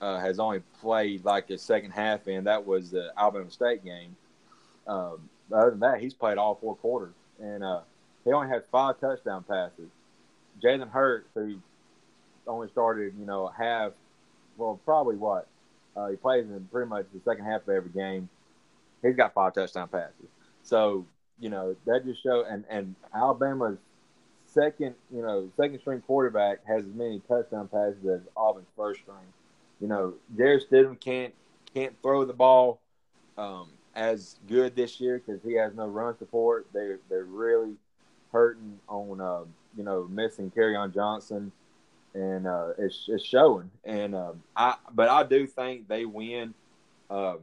uh, 0.00 0.18
has 0.20 0.38
only 0.38 0.60
played 0.80 1.24
like 1.24 1.50
a 1.50 1.58
second 1.58 1.90
half 1.90 2.28
in. 2.28 2.44
That 2.44 2.66
was 2.66 2.90
the 2.90 3.12
Alabama 3.16 3.50
State 3.50 3.84
game. 3.84 4.16
Um, 4.86 5.28
other 5.52 5.70
than 5.70 5.80
that, 5.80 6.00
he's 6.00 6.14
played 6.14 6.38
all 6.38 6.56
four 6.56 6.76
quarters, 6.76 7.14
and 7.40 7.62
uh, 7.62 7.80
he 8.24 8.32
only 8.32 8.48
had 8.48 8.64
five 8.70 9.00
touchdown 9.00 9.44
passes. 9.44 9.88
Jalen 10.62 10.90
Hurts, 10.90 11.28
who 11.34 11.58
only 12.46 12.68
started, 12.68 13.14
you 13.18 13.26
know, 13.26 13.48
half, 13.48 13.92
well, 14.56 14.80
probably 14.84 15.16
what 15.16 15.46
uh, 15.96 16.08
he 16.08 16.16
plays 16.16 16.44
in 16.44 16.68
pretty 16.70 16.88
much 16.88 17.06
the 17.12 17.20
second 17.24 17.44
half 17.44 17.62
of 17.62 17.68
every 17.68 17.90
game 17.90 18.28
he's 19.02 19.16
got 19.16 19.34
five 19.34 19.54
touchdown 19.54 19.88
passes. 19.88 20.28
So 20.62 21.06
you 21.38 21.50
know 21.50 21.76
that 21.86 22.04
just 22.04 22.22
show 22.22 22.44
and 22.48 22.64
and 22.68 22.94
Alabama's 23.14 23.78
second 24.58 24.94
you 25.12 25.22
know 25.22 25.50
second 25.56 25.78
string 25.80 26.02
quarterback 26.06 26.64
has 26.66 26.84
as 26.84 26.94
many 26.94 27.20
touchdown 27.28 27.68
passes 27.68 28.04
as 28.06 28.20
Auburn's 28.36 28.68
first 28.76 29.00
string. 29.00 29.32
You 29.80 29.88
know 29.88 30.14
Jarrett 30.36 30.68
Stidham 30.70 30.98
can't 30.98 31.34
can't 31.74 31.94
throw 32.02 32.24
the 32.24 32.32
ball 32.32 32.80
um, 33.36 33.68
as 33.94 34.36
good 34.48 34.74
this 34.74 35.00
year 35.00 35.22
because 35.24 35.42
he 35.42 35.54
has 35.54 35.74
no 35.74 35.86
run 35.86 36.16
support. 36.18 36.66
They 36.72 36.96
they're 37.08 37.24
really 37.24 37.74
hurting 38.32 38.78
on 38.88 39.20
uh, 39.20 39.44
you 39.76 39.84
know 39.84 40.06
missing 40.08 40.50
Kerryon 40.54 40.94
Johnson, 40.94 41.52
and 42.14 42.46
uh, 42.46 42.70
it's 42.78 43.04
it's 43.08 43.24
showing. 43.24 43.70
And 43.84 44.14
um, 44.14 44.42
I 44.56 44.76
but 44.92 45.08
I 45.08 45.22
do 45.22 45.46
think 45.46 45.88
they 45.88 46.04
win. 46.04 46.54
Um, 47.10 47.38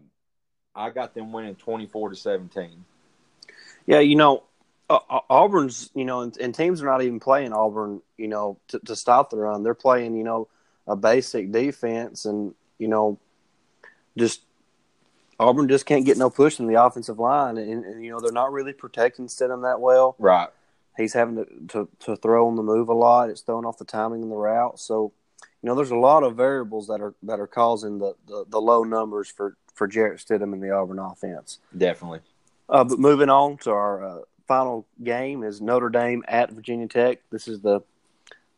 I 0.75 0.89
got 0.89 1.13
them 1.13 1.31
winning 1.31 1.55
24 1.55 2.09
to 2.09 2.15
17. 2.15 2.83
Yeah, 3.87 3.99
you 3.99 4.15
know, 4.15 4.43
uh, 4.89 4.99
uh, 5.09 5.19
Auburn's, 5.29 5.89
you 5.95 6.05
know, 6.05 6.21
and, 6.21 6.37
and, 6.37 6.53
teams 6.53 6.81
are 6.81 6.85
not 6.85 7.01
even 7.01 7.19
playing 7.19 7.53
Auburn, 7.53 8.01
you 8.17 8.27
know, 8.27 8.59
to, 8.67 8.79
to 8.79 8.95
stop 8.95 9.29
the 9.29 9.37
run. 9.37 9.63
They're 9.63 9.73
playing, 9.73 10.15
you 10.15 10.23
know, 10.23 10.47
a 10.87 10.95
basic 10.95 11.51
defense, 11.51 12.25
and 12.25 12.53
you 12.77 12.87
know, 12.87 13.17
just 14.17 14.41
Auburn 15.39 15.67
just 15.67 15.85
can't 15.85 16.05
get 16.05 16.17
no 16.17 16.29
push 16.29 16.59
in 16.59 16.67
the 16.67 16.81
offensive 16.81 17.19
line, 17.19 17.57
and, 17.57 17.83
and 17.83 18.03
you 18.03 18.11
know 18.11 18.19
they're 18.19 18.31
not 18.31 18.51
really 18.51 18.73
protecting 18.73 19.27
Stidham 19.27 19.63
that 19.63 19.81
well. 19.81 20.15
Right. 20.19 20.49
He's 20.97 21.13
having 21.13 21.35
to, 21.35 21.45
to, 21.69 21.89
to 22.05 22.15
throw 22.15 22.47
on 22.47 22.55
the 22.55 22.63
move 22.63 22.87
a 22.87 22.93
lot. 22.93 23.29
It's 23.29 23.41
throwing 23.41 23.65
off 23.65 23.77
the 23.77 23.83
timing 23.83 24.21
in 24.21 24.29
the 24.29 24.35
route. 24.35 24.79
So, 24.79 25.11
you 25.61 25.67
know, 25.67 25.75
there's 25.75 25.91
a 25.91 25.97
lot 25.97 26.23
of 26.23 26.37
variables 26.37 26.87
that 26.87 27.01
are 27.01 27.13
that 27.23 27.39
are 27.39 27.47
causing 27.47 27.97
the, 27.97 28.13
the, 28.27 28.45
the 28.47 28.61
low 28.61 28.83
numbers 28.83 29.29
for 29.29 29.57
for 29.73 29.87
Jarrett 29.87 30.19
Stidham 30.19 30.53
in 30.53 30.61
the 30.61 30.71
Auburn 30.71 30.99
offense. 30.99 31.59
Definitely. 31.75 32.19
Uh, 32.69 32.83
but 32.83 32.99
moving 32.99 33.29
on 33.29 33.57
to 33.57 33.71
our 33.71 34.03
uh, 34.03 34.21
final 34.47 34.85
game 35.03 35.43
is 35.43 35.61
Notre 35.61 35.89
Dame 35.89 36.23
at 36.27 36.51
Virginia 36.51 36.87
Tech. 36.87 37.19
This 37.31 37.47
is 37.47 37.61
the 37.61 37.81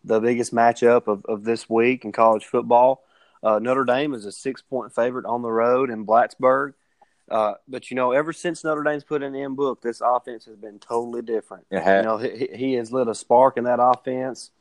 the 0.04 0.19
biggest 0.19 0.54
matchup 0.54 1.08
of, 1.08 1.26
of 1.26 1.43
this 1.43 1.69
week 1.69 2.06
in 2.06 2.12
college 2.12 2.45
football. 2.45 3.04
Uh, 3.43 3.60
Notre 3.60 3.84
Dame 3.84 4.13
is 4.13 4.26
a 4.26 4.32
six 4.32 4.62
point 4.62 4.93
favorite 4.93 5.26
on 5.26 5.41
the 5.41 5.52
road 5.52 5.89
in 5.89 6.06
Blacksburg. 6.06 6.73
Uh, 7.30 7.56
but 7.67 7.91
you 7.91 7.95
know, 7.95 8.12
ever 8.13 8.32
since 8.32 8.63
Notre 8.63 8.84
Dame's 8.84 9.04
put 9.04 9.21
in 9.21 9.34
the 9.34 9.47
Book, 9.50 9.82
this 9.82 10.02
offense 10.02 10.45
has 10.45 10.56
been 10.56 10.80
totally 10.80 11.21
different. 11.21 11.65
You 12.00 12.04
know, 12.04 12.17
he, 12.17 12.47
he 12.54 12.73
has 12.73 12.91
lit 12.91 13.10
a 13.10 13.15
spark 13.15 13.58
in 13.58 13.65
that 13.65 13.80
offense 13.82 14.52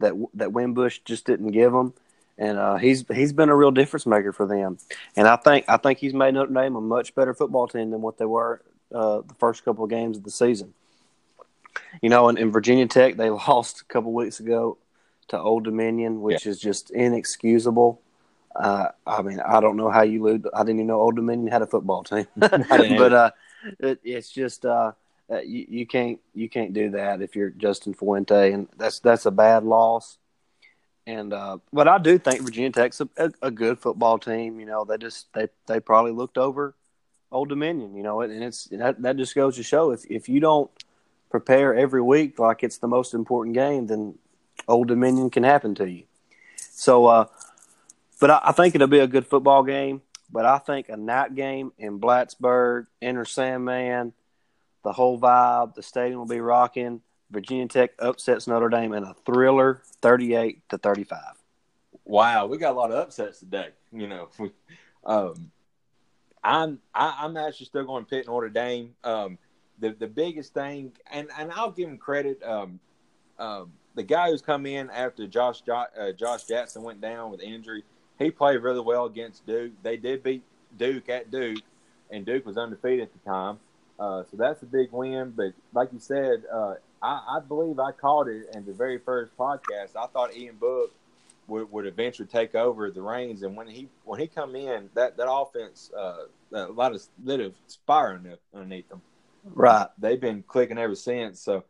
that 0.00 0.12
that 0.34 0.52
Wimbush 0.52 1.00
just 1.04 1.24
didn't 1.24 1.52
give 1.52 1.72
them 1.72 1.94
and 2.36 2.58
uh, 2.58 2.76
he's 2.76 3.04
he's 3.12 3.32
been 3.32 3.48
a 3.48 3.56
real 3.56 3.70
difference 3.70 4.06
maker 4.06 4.32
for 4.32 4.46
them. 4.46 4.78
And 5.16 5.28
I 5.28 5.36
think 5.36 5.66
I 5.68 5.76
think 5.76 5.98
he's 5.98 6.14
made 6.14 6.34
Notre 6.34 6.52
Dame 6.52 6.76
a 6.76 6.80
much 6.80 7.14
better 7.14 7.34
football 7.34 7.68
team 7.68 7.90
than 7.90 8.02
what 8.02 8.18
they 8.18 8.24
were 8.24 8.60
uh, 8.94 9.22
the 9.26 9.34
first 9.34 9.64
couple 9.64 9.84
of 9.84 9.90
games 9.90 10.16
of 10.16 10.24
the 10.24 10.30
season. 10.30 10.72
You 12.00 12.08
know, 12.08 12.28
in, 12.28 12.38
in 12.38 12.52
Virginia 12.52 12.86
Tech, 12.86 13.16
they 13.16 13.30
lost 13.48 13.80
a 13.80 13.84
couple 13.84 14.12
weeks 14.12 14.40
ago 14.40 14.78
to 15.28 15.38
Old 15.38 15.64
Dominion, 15.64 16.20
which 16.20 16.46
yeah. 16.46 16.52
is 16.52 16.60
just 16.60 16.90
inexcusable. 16.90 18.00
Uh, 18.54 18.88
I 19.06 19.22
mean, 19.22 19.40
I 19.40 19.60
don't 19.60 19.76
know 19.76 19.90
how 19.90 20.02
you 20.02 20.22
lose. 20.22 20.42
I 20.54 20.60
didn't 20.60 20.76
even 20.76 20.86
know 20.86 21.00
Old 21.00 21.16
Dominion 21.16 21.50
had 21.50 21.62
a 21.62 21.66
football 21.66 22.04
team, 22.04 22.26
but 22.36 23.12
uh, 23.12 23.30
it, 23.80 24.00
it's 24.04 24.30
just 24.30 24.64
uh, 24.64 24.92
uh, 25.28 25.40
you, 25.40 25.66
you 25.68 25.86
can't 25.86 26.20
you 26.34 26.48
can't 26.48 26.72
do 26.72 26.90
that 26.90 27.20
if 27.20 27.34
you're 27.34 27.50
Justin 27.50 27.94
Fuente, 27.94 28.52
and 28.52 28.68
that's 28.76 29.00
that's 29.00 29.26
a 29.26 29.32
bad 29.32 29.64
loss. 29.64 30.18
And 31.06 31.32
uh, 31.32 31.58
but 31.72 31.88
I 31.88 31.98
do 31.98 32.16
think 32.16 32.42
Virginia 32.42 32.70
Tech's 32.70 33.00
a, 33.00 33.08
a, 33.16 33.30
a, 33.42 33.50
good 33.50 33.78
football 33.78 34.18
team. 34.18 34.60
You 34.60 34.66
know, 34.66 34.84
they 34.84 34.98
just 34.98 35.32
they 35.34 35.48
they 35.66 35.80
probably 35.80 36.12
looked 36.12 36.38
over 36.38 36.76
Old 37.34 37.48
Dominion. 37.48 37.94
You 37.94 38.02
know, 38.02 38.20
and 38.22 38.42
it's 38.42 38.66
that, 38.66 39.02
that 39.02 39.16
just 39.16 39.34
goes 39.34 39.56
to 39.56 39.62
show 39.62 39.90
if 39.90 40.04
if 40.10 40.28
you 40.28 40.40
don't 40.40 40.70
prepare 41.30 41.74
every 41.74 42.00
week 42.00 42.38
like 42.38 42.62
it's 42.62 42.78
the 42.78 42.88
most 42.88 43.12
important 43.12 43.54
game, 43.54 43.86
then 43.88 44.14
Old 44.68 44.88
Dominion 44.88 45.30
can 45.30 45.42
happen 45.42 45.74
to 45.74 45.90
you. 45.90 46.04
So, 46.56 47.06
uh, 47.06 47.26
but 48.20 48.30
I, 48.30 48.40
I 48.44 48.52
think 48.52 48.74
it'll 48.74 48.86
be 48.86 49.00
a 49.00 49.06
good 49.06 49.26
football 49.26 49.62
game. 49.64 50.00
But 50.30 50.46
I 50.46 50.58
think 50.58 50.88
a 50.88 50.96
night 50.96 51.34
game 51.34 51.72
in 51.78 52.00
Blacksburg, 52.00 52.86
Enter 53.00 53.24
Sandman, 53.24 54.12
the 54.82 54.92
whole 54.92 55.18
vibe, 55.18 55.74
the 55.74 55.82
stadium 55.82 56.18
will 56.18 56.26
be 56.26 56.40
rocking. 56.40 57.02
Virginia 57.30 57.66
Tech 57.68 57.90
upsets 57.98 58.46
Notre 58.46 58.68
Dame 58.68 58.92
in 58.92 59.04
a 59.04 59.14
thriller, 59.26 59.82
thirty-eight 60.02 60.68
to 60.68 60.78
thirty-five. 60.78 61.34
Wow, 62.04 62.46
we 62.46 62.58
got 62.58 62.72
a 62.72 62.78
lot 62.78 62.90
of 62.90 62.98
upsets 62.98 63.40
today. 63.40 63.68
You 63.92 64.06
know, 64.06 64.28
um, 65.04 65.50
I'm 66.44 66.78
I, 66.94 67.16
I'm 67.20 67.36
actually 67.36 67.66
still 67.66 67.84
going 67.84 68.04
to 68.04 68.10
Pitt 68.10 68.26
Notre 68.26 68.50
Dame. 68.50 68.94
Um, 69.02 69.38
the 69.78 69.90
the 69.98 70.06
biggest 70.06 70.54
thing, 70.54 70.92
and 71.10 71.28
and 71.38 71.50
I'll 71.52 71.70
give 71.70 71.88
him 71.88 71.98
credit. 71.98 72.42
Um, 72.42 72.78
um, 73.38 73.72
the 73.94 74.02
guy 74.02 74.30
who's 74.30 74.42
come 74.42 74.66
in 74.66 74.90
after 74.90 75.26
Josh 75.26 75.62
uh, 75.68 76.12
Josh 76.12 76.44
Jackson 76.44 76.82
went 76.82 77.00
down 77.00 77.30
with 77.30 77.40
injury, 77.40 77.82
he 78.18 78.30
played 78.30 78.58
really 78.58 78.80
well 78.80 79.06
against 79.06 79.46
Duke. 79.46 79.72
They 79.82 79.96
did 79.96 80.22
beat 80.22 80.42
Duke 80.76 81.08
at 81.08 81.30
Duke, 81.30 81.62
and 82.10 82.26
Duke 82.26 82.44
was 82.44 82.56
undefeated 82.56 83.02
at 83.02 83.12
the 83.12 83.30
time. 83.30 83.58
Uh, 83.98 84.24
so 84.30 84.36
that's 84.36 84.62
a 84.62 84.66
big 84.66 84.92
win. 84.92 85.32
But 85.36 85.52
like 85.72 85.92
you 85.92 86.00
said, 86.00 86.42
uh, 86.52 86.74
I, 87.02 87.36
I, 87.36 87.40
believe 87.46 87.78
I 87.78 87.92
called 87.92 88.28
it 88.28 88.48
in 88.52 88.64
the 88.64 88.72
very 88.72 88.98
first 88.98 89.36
podcast. 89.36 89.96
I 89.96 90.06
thought 90.08 90.34
Ian 90.34 90.56
Book 90.56 90.92
would, 91.46 91.70
would 91.70 91.86
eventually 91.86 92.28
take 92.28 92.54
over 92.54 92.90
the 92.90 93.02
reins, 93.02 93.42
and 93.42 93.56
when 93.56 93.66
he 93.66 93.88
when 94.04 94.20
he 94.20 94.26
come 94.26 94.56
in, 94.56 94.88
that 94.94 95.16
that 95.16 95.30
offense, 95.30 95.90
uh, 95.96 96.24
a 96.52 96.66
lot 96.66 96.94
of 96.94 97.02
lit 97.22 97.40
of 97.40 97.54
fire 97.86 98.20
underneath 98.54 98.88
them. 98.88 99.02
Right, 99.44 99.88
they've 99.98 100.20
been 100.20 100.42
clicking 100.46 100.78
ever 100.78 100.94
since. 100.94 101.40
So 101.40 101.64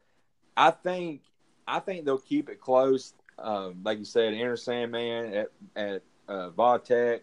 I 0.56 0.70
think 0.70 1.22
I 1.66 1.80
think 1.80 2.04
they'll 2.04 2.18
keep 2.18 2.48
it 2.48 2.60
close. 2.60 3.14
Um, 3.38 3.80
like 3.84 3.98
you 3.98 4.04
said, 4.04 4.32
Enter 4.34 4.56
Sandman 4.56 5.34
at 5.34 5.50
at 5.74 6.02
uh, 6.28 6.50
Vautech, 6.50 7.20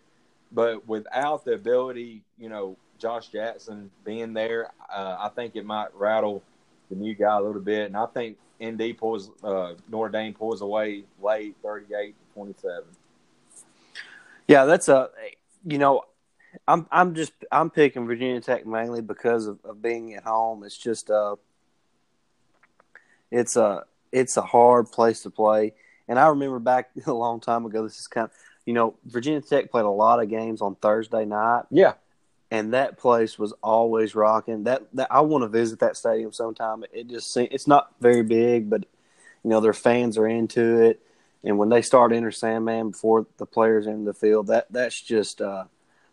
but 0.52 0.88
without 0.88 1.46
the 1.46 1.54
ability, 1.54 2.24
you 2.38 2.50
know, 2.50 2.78
Josh 3.00 3.30
Jackson 3.30 3.90
being 4.04 4.34
there, 4.34 4.72
uh, 4.94 5.18
I 5.20 5.30
think 5.30 5.56
it 5.56 5.66
might 5.66 5.88
rattle 5.96 6.44
the 6.90 6.96
new 6.96 7.16
guy 7.16 7.38
a 7.38 7.42
little 7.42 7.62
bit. 7.62 7.86
And 7.86 7.96
I 7.96 8.06
think 8.08 8.38
ND 8.62 8.98
pulls 8.98 9.32
uh, 9.44 9.74
Notre 9.90 10.10
Dame 10.10 10.34
pulls 10.34 10.62
away 10.62 11.06
late, 11.22 11.56
thirty-eight 11.64 12.16
to 12.32 12.34
twenty-seven. 12.34 12.90
Yeah, 14.48 14.66
that's 14.66 14.90
a 14.90 15.10
you 15.66 15.78
know, 15.78 16.04
I'm 16.68 16.88
I'm 16.92 17.16
just 17.16 17.34
I'm 17.52 17.70
picking 17.70 18.06
Virginia 18.06 18.42
Tech 18.42 18.66
mainly 18.66 19.02
because 19.02 19.48
of, 19.48 19.60
of 19.64 19.82
being 19.82 20.14
at 20.16 20.24
home. 20.24 20.64
It's 20.64 20.78
just 20.78 21.10
uh, 21.10 21.36
it's 23.30 23.56
a 23.56 23.86
it's 24.12 24.38
a 24.38 24.42
hard 24.42 24.92
place 24.92 25.24
to 25.24 25.30
play. 25.30 25.74
And 26.08 26.20
I 26.20 26.28
remember 26.28 26.60
back 26.60 26.90
a 27.06 27.14
long 27.14 27.40
time 27.40 27.66
ago. 27.66 27.84
This 27.84 28.00
is 28.00 28.08
kind 28.08 28.26
of 28.26 28.32
you 28.66 28.74
know 28.74 28.96
Virginia 29.06 29.42
Tech 29.42 29.72
played 29.72 29.86
a 29.86 29.90
lot 29.90 30.22
of 30.22 30.30
games 30.30 30.62
on 30.62 30.76
Thursday 30.76 31.26
night. 31.26 31.64
Yeah, 31.70 31.94
and 32.50 32.74
that 32.74 32.98
place 32.98 33.40
was 33.40 33.54
always 33.64 34.14
rocking. 34.14 34.66
That, 34.66 34.84
that 34.94 35.08
I 35.10 35.22
want 35.22 35.44
to 35.44 35.48
visit 35.48 35.80
that 35.80 35.96
stadium 35.96 36.34
sometime. 36.34 36.84
It 36.92 37.08
just 37.08 37.36
it's 37.38 37.68
not 37.68 37.94
very 38.02 38.24
big, 38.24 38.70
but 38.70 38.86
you 39.44 39.50
know 39.50 39.62
their 39.62 39.74
fans 39.74 40.18
are 40.18 40.28
into 40.28 40.82
it. 40.82 41.02
And 41.44 41.58
when 41.58 41.70
they 41.70 41.82
start 41.82 42.14
Enter 42.14 42.32
Sandman 42.32 42.92
before 42.92 43.26
the 43.38 43.46
players 43.46 43.88
in 43.88 44.06
the 44.06 44.14
field, 44.14 44.48
that 44.48 44.68
that's 44.72 45.00
just 45.00 45.42
uh, 45.42 45.66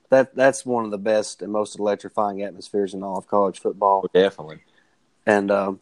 that 0.09 0.35
that's 0.35 0.65
one 0.65 0.85
of 0.85 0.91
the 0.91 0.99
best 0.99 1.43
and 1.43 1.53
most 1.53 1.79
electrifying 1.79 2.43
atmospheres 2.43 2.95
in 2.95 3.03
all 3.03 3.19
of 3.19 3.27
college 3.27 3.61
football. 3.61 4.03
Oh, 4.05 4.11
definitely. 4.13 4.61
And 5.27 5.51
um, 5.51 5.81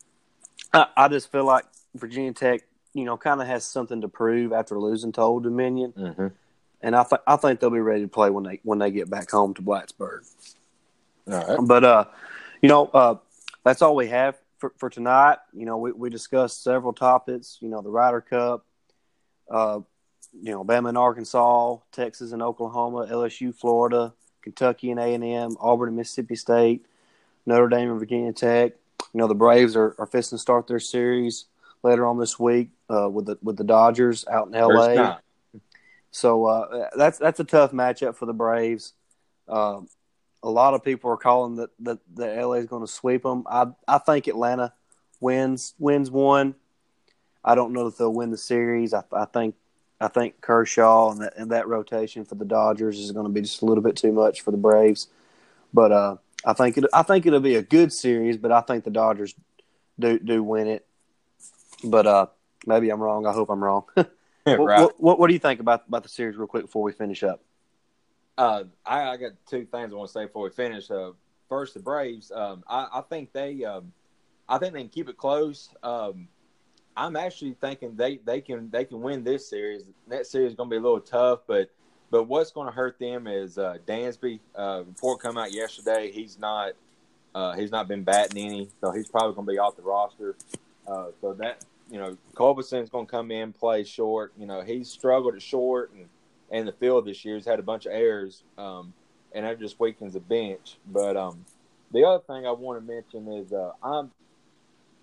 I, 0.72 0.86
I, 0.96 1.08
just 1.08 1.30
feel 1.30 1.44
like 1.44 1.64
Virginia 1.94 2.32
Tech, 2.32 2.62
you 2.94 3.04
know, 3.04 3.16
kind 3.16 3.40
of 3.40 3.46
has 3.46 3.64
something 3.64 4.00
to 4.00 4.08
prove 4.08 4.52
after 4.52 4.80
losing 4.80 5.12
to 5.12 5.20
Old 5.20 5.44
Dominion. 5.44 5.92
Mm-hmm 5.96 6.26
and 6.82 6.94
I 6.94 7.04
th- 7.04 7.22
I 7.26 7.36
think 7.36 7.60
they'll 7.60 7.70
be 7.70 7.80
ready 7.80 8.02
to 8.02 8.08
play 8.08 8.30
when 8.30 8.44
they 8.44 8.60
when 8.62 8.78
they 8.78 8.90
get 8.90 9.10
back 9.10 9.30
home 9.30 9.54
to 9.54 9.62
Blacksburg. 9.62 10.20
All 11.30 11.46
right. 11.46 11.58
But 11.62 11.84
uh, 11.84 12.04
you 12.62 12.68
know, 12.68 12.86
uh, 12.86 13.16
that's 13.64 13.82
all 13.82 13.96
we 13.96 14.08
have 14.08 14.36
for, 14.58 14.72
for 14.78 14.90
tonight. 14.90 15.38
You 15.52 15.66
know, 15.66 15.78
we, 15.78 15.92
we 15.92 16.10
discussed 16.10 16.62
several 16.62 16.92
topics. 16.92 17.58
You 17.60 17.68
know, 17.68 17.82
the 17.82 17.90
Ryder 17.90 18.20
Cup, 18.20 18.65
uh, 19.50 19.80
you 20.32 20.50
know, 20.50 20.64
Bama 20.64 20.90
and 20.90 20.98
Arkansas, 20.98 21.78
Texas 21.92 22.32
and 22.32 22.42
Oklahoma, 22.42 23.06
LSU, 23.10 23.54
Florida, 23.54 24.12
Kentucky 24.42 24.90
and 24.90 25.00
A 25.00 25.14
and 25.14 25.24
M, 25.24 25.56
Auburn 25.60 25.88
and 25.88 25.96
Mississippi 25.96 26.36
State, 26.36 26.86
Notre 27.46 27.68
Dame 27.68 27.90
and 27.90 27.98
Virginia 27.98 28.32
Tech. 28.32 28.72
You 29.12 29.18
know, 29.18 29.28
the 29.28 29.34
Braves 29.34 29.76
are 29.76 29.94
are 29.98 30.06
fixing 30.06 30.36
to 30.36 30.40
start 30.40 30.66
their 30.66 30.80
series 30.80 31.46
later 31.82 32.06
on 32.06 32.18
this 32.18 32.38
week 32.38 32.70
uh, 32.90 33.08
with 33.08 33.26
the 33.26 33.38
with 33.42 33.56
the 33.56 33.64
Dodgers 33.64 34.26
out 34.26 34.48
in 34.48 34.54
L.A. 34.54 35.18
So 36.10 36.46
uh, 36.46 36.88
that's 36.96 37.18
that's 37.18 37.40
a 37.40 37.44
tough 37.44 37.72
matchup 37.72 38.16
for 38.16 38.26
the 38.26 38.32
Braves. 38.32 38.92
Um, 39.48 39.88
a 40.42 40.50
lot 40.50 40.74
of 40.74 40.84
people 40.84 41.10
are 41.10 41.16
calling 41.16 41.56
that 41.56 41.70
that 41.80 41.98
the 42.14 42.26
LA 42.26 42.54
is 42.54 42.66
going 42.66 42.86
to 42.86 42.90
sweep 42.90 43.22
them. 43.22 43.44
I 43.46 43.66
I 43.86 43.98
think 43.98 44.26
Atlanta 44.26 44.72
wins 45.20 45.74
wins 45.78 46.10
one. 46.10 46.54
I 47.46 47.54
don't 47.54 47.72
know 47.72 47.86
if 47.86 47.96
they'll 47.96 48.12
win 48.12 48.30
the 48.30 48.36
series. 48.36 48.92
I, 48.92 49.04
I 49.12 49.24
think 49.24 49.54
I 50.00 50.08
think 50.08 50.40
Kershaw 50.40 51.12
and 51.12 51.22
that, 51.22 51.34
and 51.38 51.50
that 51.52 51.68
rotation 51.68 52.24
for 52.24 52.34
the 52.34 52.44
Dodgers 52.44 52.98
is 52.98 53.12
going 53.12 53.24
to 53.24 53.32
be 53.32 53.40
just 53.40 53.62
a 53.62 53.64
little 53.64 53.82
bit 53.82 53.96
too 53.96 54.12
much 54.12 54.42
for 54.42 54.50
the 54.50 54.56
Braves. 54.56 55.08
But 55.72 55.92
uh, 55.92 56.16
I 56.44 56.52
think 56.52 56.76
it 56.76 56.84
I 56.92 57.02
think 57.02 57.24
it'll 57.24 57.40
be 57.40 57.54
a 57.54 57.62
good 57.62 57.92
series. 57.92 58.36
But 58.36 58.52
I 58.52 58.60
think 58.60 58.84
the 58.84 58.90
Dodgers 58.90 59.34
do 59.98 60.18
do 60.18 60.42
win 60.42 60.66
it. 60.66 60.84
But 61.84 62.06
uh, 62.06 62.26
maybe 62.66 62.90
I'm 62.90 63.00
wrong. 63.00 63.26
I 63.26 63.32
hope 63.32 63.48
I'm 63.48 63.62
wrong. 63.62 63.84
right. 63.96 64.08
What, 64.80 65.00
what, 65.00 65.18
what, 65.18 65.26
do 65.28 65.32
you 65.32 65.38
think 65.38 65.60
about 65.60 65.84
about 65.86 66.02
the 66.02 66.08
series, 66.08 66.36
real 66.36 66.46
quick, 66.46 66.64
before 66.64 66.82
we 66.82 66.92
finish 66.92 67.22
up? 67.22 67.42
Uh, 68.36 68.64
I, 68.84 69.10
I, 69.10 69.16
got 69.16 69.32
two 69.48 69.64
things 69.64 69.92
I 69.92 69.96
want 69.96 70.08
to 70.08 70.12
say 70.12 70.26
before 70.26 70.44
we 70.44 70.50
finish. 70.50 70.90
Uh, 70.90 71.12
first, 71.48 71.74
the 71.74 71.80
Braves. 71.80 72.30
Um, 72.30 72.64
I, 72.68 72.86
I, 72.92 73.00
think 73.00 73.32
they, 73.32 73.64
um, 73.64 73.92
I 74.46 74.58
think 74.58 74.74
they 74.74 74.80
can 74.80 74.90
keep 74.90 75.08
it 75.08 75.16
close. 75.16 75.70
Um, 75.82 76.28
I'm 76.96 77.16
actually 77.16 77.56
thinking 77.60 77.94
they, 77.96 78.18
they 78.24 78.40
can 78.40 78.70
they 78.70 78.84
can 78.84 79.00
win 79.00 79.22
this 79.22 79.48
series. 79.48 79.82
That 80.08 80.26
series 80.26 80.52
is 80.52 80.56
going 80.56 80.70
to 80.70 80.74
be 80.74 80.78
a 80.78 80.82
little 80.82 81.00
tough, 81.00 81.40
but 81.46 81.70
but 82.10 82.24
what's 82.24 82.52
going 82.52 82.66
to 82.66 82.72
hurt 82.72 82.98
them 82.98 83.26
is 83.26 83.58
uh, 83.58 83.76
Dansby. 83.86 84.40
Uh, 84.54 84.84
report 84.86 85.20
come 85.20 85.36
out 85.36 85.52
yesterday. 85.52 86.10
He's 86.10 86.38
not 86.38 86.72
uh, 87.34 87.54
he's 87.54 87.70
not 87.70 87.88
been 87.88 88.02
batting 88.02 88.46
any, 88.46 88.68
so 88.80 88.92
he's 88.92 89.08
probably 89.08 89.34
going 89.34 89.46
to 89.46 89.52
be 89.52 89.58
off 89.58 89.76
the 89.76 89.82
roster. 89.82 90.36
Uh, 90.86 91.08
so 91.20 91.34
that 91.34 91.64
you 91.90 91.98
know, 91.98 92.16
Culberson's 92.34 92.90
going 92.90 93.06
to 93.06 93.10
come 93.10 93.30
in, 93.30 93.52
play 93.52 93.84
short. 93.84 94.32
You 94.38 94.46
know, 94.46 94.62
he's 94.62 94.88
struggled 94.88 95.34
at 95.34 95.42
short 95.42 95.92
and, 95.92 96.08
and 96.50 96.66
the 96.66 96.72
field 96.72 97.06
this 97.06 97.24
year. 97.24 97.36
He's 97.36 97.46
had 97.46 97.58
a 97.58 97.62
bunch 97.62 97.86
of 97.86 97.92
errors, 97.92 98.42
um, 98.58 98.92
and 99.32 99.44
that 99.44 99.60
just 99.60 99.78
weakens 99.78 100.14
the 100.14 100.20
bench. 100.20 100.78
But 100.90 101.16
um, 101.16 101.44
the 101.92 102.04
other 102.04 102.22
thing 102.24 102.46
I 102.46 102.52
want 102.52 102.84
to 102.84 102.92
mention 102.92 103.32
is 103.32 103.52
uh, 103.52 103.72
I'm 103.82 104.10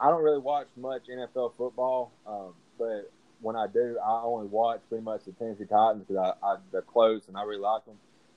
I 0.04 0.10
don't 0.10 0.22
really 0.22 0.40
watch 0.40 0.68
much 0.76 1.04
NFL 1.08 1.54
football, 1.56 2.12
um, 2.28 2.54
but 2.78 3.10
when 3.40 3.56
I 3.56 3.68
do, 3.68 3.98
I 4.06 4.22
only 4.24 4.48
watch 4.48 4.82
pretty 4.90 5.02
much 5.02 5.24
the 5.24 5.32
Tennessee 5.32 5.64
Titans 5.64 6.04
because 6.06 6.36
I, 6.44 6.46
I, 6.46 6.58
they're 6.74 6.82
close 6.82 7.30
and 7.30 7.38
I 7.38 7.44
really 7.44 7.62
like 7.62 7.86
them. 7.86 7.96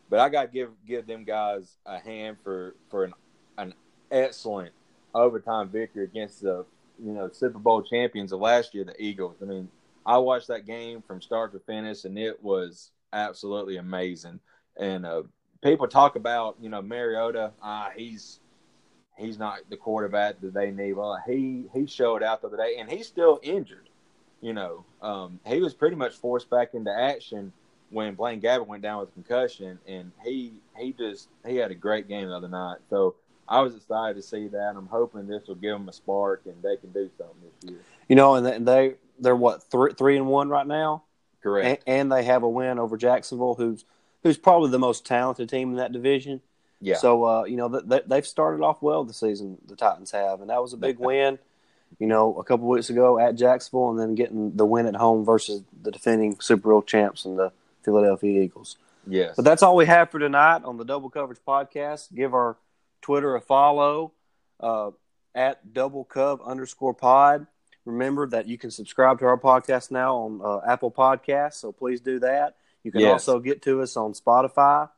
But 0.09 0.21
I 0.21 0.29
got 0.29 0.43
to 0.43 0.49
give 0.49 0.69
give 0.87 1.09
them 1.09 1.25
guys 1.25 1.75
a 1.85 1.99
hand 1.99 2.37
for 2.45 2.77
for 2.89 3.03
an 3.03 3.15
an 3.59 3.75
excellent 4.13 4.75
overtime 5.13 5.69
victory 5.69 6.05
against 6.05 6.41
the 6.41 6.65
you 7.03 7.13
know 7.13 7.31
Super 7.33 7.59
Bowl 7.59 7.83
champions 7.83 8.31
of 8.31 8.39
last 8.39 8.73
year, 8.73 8.85
the 8.85 8.95
Eagles. 9.03 9.39
I 9.43 9.47
mean, 9.47 9.69
I 10.07 10.19
watched 10.19 10.47
that 10.47 10.67
game 10.67 11.03
from 11.03 11.21
start 11.21 11.53
to 11.53 11.59
finish, 11.59 12.05
and 12.05 12.17
it 12.17 12.41
was 12.45 12.93
absolutely 13.13 13.79
amazing. 13.79 14.39
And 14.77 15.05
uh, 15.05 15.25
people 15.65 15.89
talk 15.89 16.15
about 16.15 16.59
you 16.61 16.69
know 16.69 16.81
Mariota, 16.81 17.51
ah, 17.61 17.91
he's 17.97 18.39
he's 19.17 19.39
not 19.39 19.61
the 19.69 19.77
quarterback 19.77 20.41
that 20.41 20.55
they 20.55 20.71
need. 20.71 20.95
Well, 20.95 21.19
he 21.27 21.65
he 21.73 21.87
showed 21.87 22.23
out 22.23 22.41
the 22.41 22.49
other 22.49 22.57
day, 22.57 22.77
and 22.79 22.91
he's 22.91 23.07
still 23.07 23.41
injured. 23.43 23.89
You 24.41 24.53
know, 24.53 24.85
um, 25.03 25.41
he 25.47 25.61
was 25.61 25.75
pretty 25.75 25.97
much 25.97 26.15
forced 26.15 26.51
back 26.51 26.75
into 26.75 26.93
action 26.93 27.53
when 27.91 28.15
Blaine 28.15 28.41
Gabbert 28.41 28.67
went 28.67 28.83
down 28.83 29.01
with 29.01 29.09
a 29.11 29.13
concussion, 29.13 29.79
and 29.87 30.13
he 30.25 30.55
he 30.79 30.93
just 30.93 31.29
he 31.47 31.57
had 31.57 31.71
a 31.71 31.75
great 31.75 32.09
game 32.09 32.29
the 32.29 32.37
other 32.37 32.49
night. 32.49 32.79
So 32.91 33.17
I 33.49 33.61
was 33.61 33.75
excited 33.75 34.15
to 34.17 34.23
see 34.23 34.49
that. 34.49 34.75
I'm 34.77 34.87
hoping 34.87 35.27
this 35.27 35.47
will 35.47 35.55
give 35.55 35.73
them 35.73 35.89
a 35.89 35.93
spark 35.93 36.43
and 36.47 36.61
they 36.63 36.77
can 36.77 36.91
do 36.91 37.09
something 37.17 37.37
this 37.43 37.71
year. 37.71 37.81
You 38.09 38.17
know, 38.17 38.35
and 38.35 38.67
they 38.67 38.95
they're 39.19 39.37
what 39.37 39.63
three 39.71 39.93
three 39.95 40.17
and 40.17 40.27
one 40.27 40.49
right 40.49 40.67
now. 40.67 41.05
Correct. 41.43 41.83
And, 41.87 42.01
and, 42.01 42.13
they 42.13 42.25
have 42.25 42.43
a 42.43 42.49
win 42.49 42.79
over 42.79 42.97
Jacksonville, 42.97 43.55
who's 43.55 43.85
who's 44.23 44.37
probably 44.37 44.71
the 44.71 44.79
most 44.79 45.07
talented 45.07 45.49
team 45.49 45.71
in 45.71 45.77
that 45.77 45.93
division. 45.93 46.41
Yeah. 46.87 46.97
So 46.97 47.25
uh, 47.25 47.45
you 47.45 47.57
know 47.57 47.69
they, 47.69 48.01
they've 48.07 48.27
started 48.27 48.63
off 48.63 48.81
well 48.83 49.05
the 49.05 49.13
season. 49.13 49.59
The 49.67 49.77
Titans 49.77 50.11
have, 50.13 50.41
and 50.41 50.51
that 50.51 50.63
was 50.63 50.73
a 50.73 50.77
big 50.77 50.99
win. 50.99 51.39
You 51.99 52.07
know, 52.07 52.35
a 52.37 52.45
couple 52.45 52.67
weeks 52.69 52.91
ago 52.91 53.19
at 53.19 53.37
Jacksonville, 53.37 53.91
and 53.91 53.99
then 53.99 54.15
getting 54.15 54.57
the 54.57 54.67
win 54.67 54.87
at 54.87 54.97
home 54.97 55.25
versus 55.25 55.63
the 55.83 55.91
defending 55.91 56.39
Super 56.41 56.71
Bowl 56.71 56.83
champs 56.83 57.25
and 57.25 57.39
the 57.39 57.53
Philadelphia 57.85 58.43
Eagles. 58.43 58.77
Yes. 59.07 59.35
But 59.37 59.45
that's 59.45 59.63
all 59.63 59.77
we 59.77 59.87
have 59.87 60.11
for 60.11 60.19
tonight 60.19 60.63
on 60.65 60.77
the 60.79 60.85
Double 60.85 61.11
Coverage 61.11 61.39
Podcast. 61.47 62.13
Give 62.15 62.35
our 62.35 62.57
Twitter 63.03 63.37
a 63.37 63.41
follow 63.41 64.13
uh, 64.59 64.91
at 65.35 65.73
double 65.73 66.05
cub 66.05 66.41
underscore 66.45 66.93
pod. 66.95 67.47
remember 67.85 68.27
that 68.29 68.47
you 68.49 68.59
can 68.59 68.71
subscribe 68.73 69.21
to 69.21 69.27
our 69.27 69.39
podcast 69.39 69.93
now 69.93 70.17
on 70.17 70.41
uh, 70.43 70.61
Apple 70.69 70.91
Podcasts. 70.91 71.55
So 71.55 71.71
please 71.71 72.01
do 72.01 72.19
that. 72.19 72.57
You 72.83 72.91
can 72.91 73.01
Yes. 73.03 73.13
also 73.29 73.39
get 73.39 73.63
to 73.63 73.81
us 73.81 73.97
on 73.97 74.13
Spotify. 74.13 74.89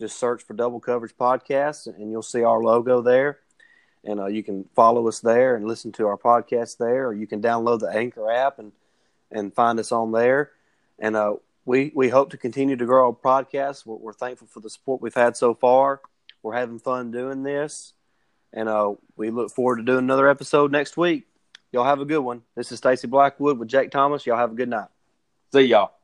Just 0.00 0.18
search 0.18 0.42
for 0.42 0.54
Double 0.54 0.80
Coverage 0.80 1.14
Podcast, 1.14 1.86
and 1.86 2.10
you'll 2.10 2.22
see 2.22 2.42
our 2.42 2.62
logo 2.62 3.02
there. 3.02 3.40
And 4.02 4.18
uh, 4.18 4.28
you 4.28 4.42
can 4.42 4.64
follow 4.74 5.06
us 5.08 5.20
there 5.20 5.56
and 5.56 5.66
listen 5.66 5.92
to 5.92 6.06
our 6.06 6.16
podcast 6.16 6.78
there, 6.78 7.06
or 7.06 7.12
you 7.12 7.26
can 7.26 7.42
download 7.42 7.80
the 7.80 7.90
Anchor 7.94 8.30
app 8.30 8.58
and 8.58 8.72
and 9.30 9.54
find 9.54 9.78
us 9.78 9.92
on 9.92 10.10
there. 10.10 10.52
And 10.98 11.16
uh, 11.16 11.34
we 11.66 11.92
we 11.94 12.08
hope 12.08 12.30
to 12.30 12.38
continue 12.38 12.76
to 12.76 12.86
grow 12.86 13.08
our 13.08 13.12
podcast. 13.12 13.84
We're, 13.84 13.96
we're 13.96 14.12
thankful 14.14 14.46
for 14.46 14.60
the 14.60 14.70
support 14.70 15.02
we've 15.02 15.12
had 15.12 15.36
so 15.36 15.52
far. 15.52 16.00
We're 16.42 16.54
having 16.54 16.78
fun 16.78 17.10
doing 17.10 17.42
this, 17.42 17.92
and 18.54 18.70
uh, 18.70 18.94
we 19.16 19.28
look 19.28 19.50
forward 19.50 19.76
to 19.76 19.82
doing 19.82 19.98
another 19.98 20.30
episode 20.30 20.72
next 20.72 20.96
week. 20.96 21.26
Y'all 21.72 21.84
have 21.84 22.00
a 22.00 22.06
good 22.06 22.20
one. 22.20 22.40
This 22.56 22.72
is 22.72 22.78
Stacy 22.78 23.06
Blackwood 23.06 23.58
with 23.58 23.68
Jake 23.68 23.90
Thomas. 23.90 24.24
Y'all 24.24 24.38
have 24.38 24.52
a 24.52 24.56
good 24.56 24.70
night. 24.70 24.88
See 25.52 25.64
y'all. 25.64 25.99